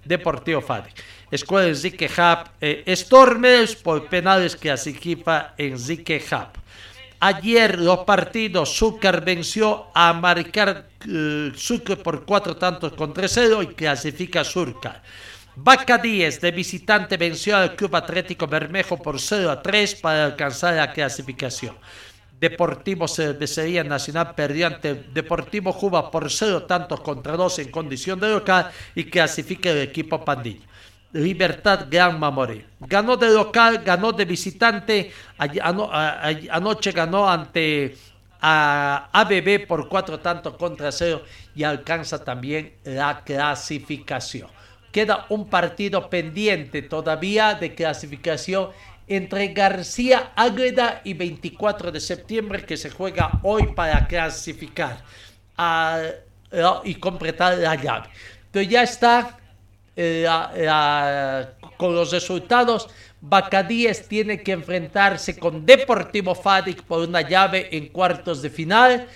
[0.04, 0.94] Deportivo Fadic.
[1.34, 6.46] Escuela Enrique Hub eh, Stormers por penales clasifica Enrique Hub.
[7.18, 10.90] Ayer los partidos, Zúcar venció a marcar
[11.56, 15.02] Zúcar por cuatro tantos contra 0 y clasifica Zúcar.
[15.56, 20.74] Vaca 10 de visitante venció al Club Atlético Bermejo por 0 a 3 para alcanzar
[20.74, 21.76] la clasificación.
[22.38, 28.28] Deportivo Cervecería Nacional perdió ante Deportivo Juba por 0 tantos contra 2 en condición de
[28.28, 30.73] local y clasifica el equipo Pandilla.
[31.14, 32.66] Libertad Gran Mamoré.
[32.80, 37.96] Ganó de local, ganó de visitante, anoche ganó ante
[38.40, 41.22] a ABB por 4 tantos contra 0
[41.54, 44.50] y alcanza también la clasificación.
[44.92, 48.70] Queda un partido pendiente todavía de clasificación
[49.06, 55.02] entre García Ágreda y 24 de septiembre que se juega hoy para clasificar
[56.84, 58.08] y completar la llave.
[58.50, 59.38] Pero ya está
[59.96, 62.88] eh, con los resultados.
[63.20, 69.08] Bacadíes tiene que enfrentarse con Deportivo Fadic por una llave en cuartos de final.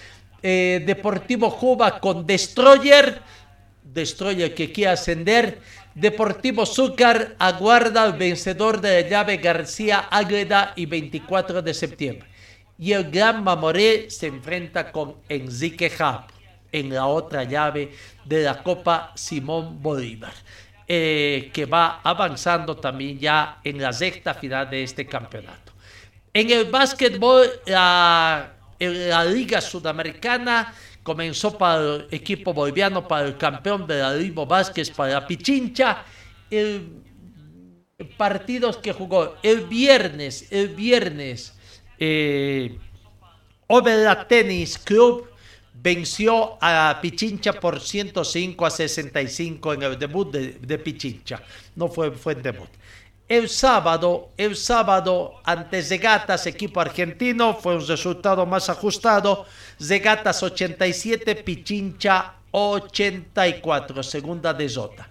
[0.42, 3.20] Eh, Deportivo Juba con Destroyer
[3.92, 5.60] Destroyer que quiere ascender.
[5.94, 12.28] Deportivo Zúcar aguarda al vencedor de la llave García Ágreda y 24 de septiembre.
[12.78, 16.30] Y el Gran Mamoré se enfrenta con Enrique Hub
[16.70, 17.92] en la otra llave
[18.24, 20.34] de la Copa Simón Bolívar,
[20.91, 25.72] eh, que va avanzando también ya en la sexta final de este campeonato.
[26.32, 30.72] En el básquetbol, la, Liga Sudamericana,
[31.03, 36.05] comenzó para el equipo boliviano, para el campeón de la Limo Vázquez, para Pichincha.
[36.51, 37.03] El,
[38.16, 41.55] partidos que jugó el viernes, el viernes,
[41.99, 42.78] eh,
[44.28, 45.28] Tennis Club
[45.80, 51.42] venció a Pichincha por 105 a 65 en el debut de, Pichincha.
[51.76, 52.68] No fue, fue el debut.
[53.28, 59.44] El sábado, el sábado ante Zegatas, equipo argentino, fue un resultado más ajustado.
[59.80, 65.08] Zegatas 87, Pichincha 84, segunda de Zota.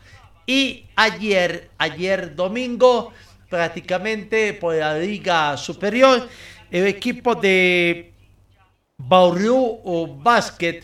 [0.48, 3.14] Y ayer, ayer domingo,
[3.50, 6.28] prácticamente por la Liga Superior,
[6.72, 8.14] el equipo de
[9.08, 10.82] Bauru Basket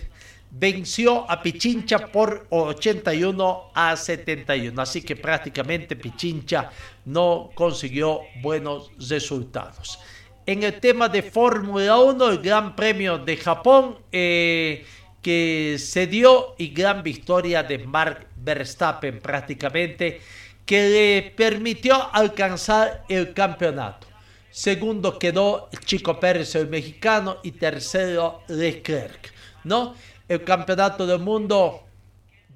[0.50, 4.82] venció a Pichincha por 81 a 71.
[4.82, 6.70] Así que prácticamente Pichincha
[7.04, 10.00] no consiguió buenos resultados.
[10.46, 14.86] En el tema de Fórmula 1, el Gran Premio de Japón eh,
[15.22, 20.22] que se dio y gran victoria de Mark Verstappen prácticamente
[20.66, 24.13] que le permitió alcanzar el campeonato.
[24.54, 29.34] Segundo quedó Chico Pérez, el mexicano, y tercero Leclerc,
[29.64, 29.96] ¿no?
[30.30, 31.80] el campeonato del mundo.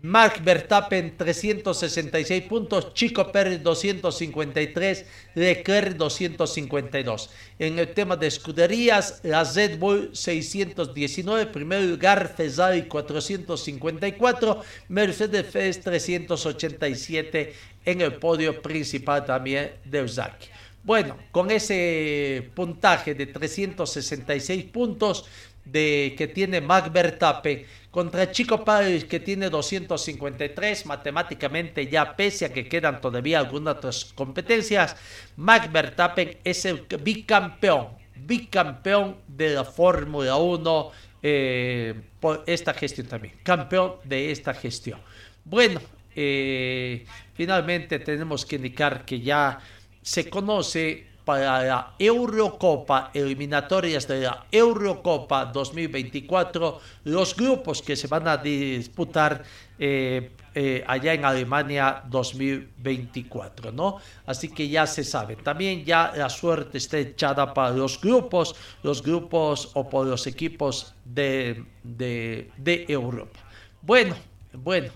[0.04, 7.32] Mark Verstappen 366 puntos, Chico Pérez 253, Leclerc 252.
[7.58, 17.54] En el tema de escuderías, la Red Bull 619, primer lugar Ferrari 454, Mercedes 387
[17.86, 20.57] en el podio principal también de Uzaki.
[20.88, 25.26] Bueno, con ese puntaje de 366 puntos,
[25.66, 32.54] de, que tiene Mark Verstappen contra Chico Pérez que tiene 253 matemáticamente ya pese a
[32.54, 34.96] que quedan todavía algunas otras competencias
[35.36, 43.34] Mark Verstappen es el bicampeón bicampeón de la Fórmula 1 eh, por esta gestión también
[43.44, 45.02] campeón de esta gestión.
[45.44, 45.82] Bueno
[46.16, 49.60] eh, finalmente tenemos que indicar que ya
[50.08, 58.26] se conoce para la Eurocopa, eliminatorias de la Eurocopa 2024, los grupos que se van
[58.26, 59.44] a disputar
[59.78, 63.98] eh, eh, allá en Alemania 2024, ¿no?
[64.26, 65.36] Así que ya se sabe.
[65.36, 70.96] También ya la suerte está echada para los grupos, los grupos o por los equipos
[71.04, 73.40] de, de, Europa.
[73.82, 74.16] Bueno,
[74.54, 74.90] bueno,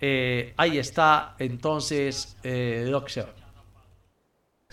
[0.00, 3.43] eh, ahí está entonces lo que se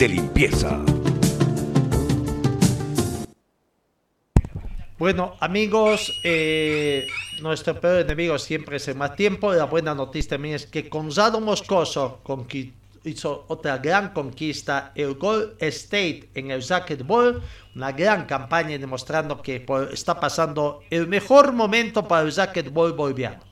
[0.00, 0.82] de limpieza!
[4.98, 7.06] Bueno, amigos, eh,
[7.42, 9.52] nuestro peor enemigo siempre es el más tiempo.
[9.52, 12.22] La buena noticia también es que Gonzalo Moscoso
[13.04, 16.62] hizo otra gran conquista, el Gold State en el
[17.04, 17.42] Ball,
[17.74, 23.50] una gran campaña demostrando que está pasando el mejor momento para el Ball boliviano.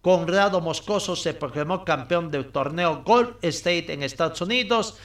[0.00, 4.98] Conrado Moscoso se proclamó campeón del torneo Gold State en Estados Unidos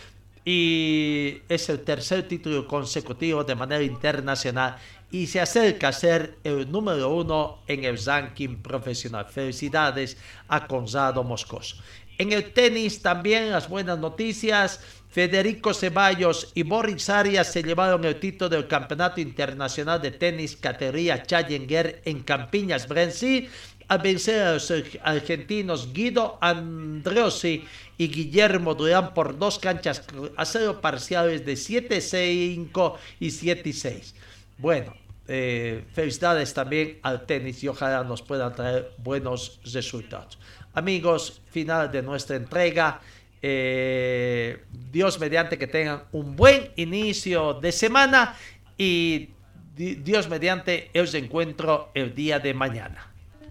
[0.46, 4.78] y es el tercer título consecutivo de manera internacional
[5.12, 9.26] y se acerca a ser el número uno en el ranking profesional.
[9.26, 10.18] Felicidades
[10.48, 11.78] a Gonzalo Moscoso.
[12.18, 14.80] En el tenis también las buenas noticias.
[15.10, 21.24] Federico Ceballos y Boris Arias se llevaron el título del Campeonato Internacional de Tenis categoría
[21.24, 23.48] Challenger en Campiñas, Brency,
[23.88, 27.64] al vencer a los argentinos Guido Andreossi
[27.98, 30.04] y Guillermo Durán por dos canchas
[30.36, 34.14] a cero parciales de 7-5 y 7-6.
[34.58, 34.94] Bueno,
[35.28, 40.38] eh, felicidades también al tenis y ojalá nos puedan traer buenos resultados.
[40.74, 43.02] Amigos, final de nuestra entrega.
[43.42, 48.36] Eh, Dios mediante que tengan un buen inicio de semana
[48.78, 49.30] y
[49.76, 53.15] Dios mediante os encuentro el día de mañana.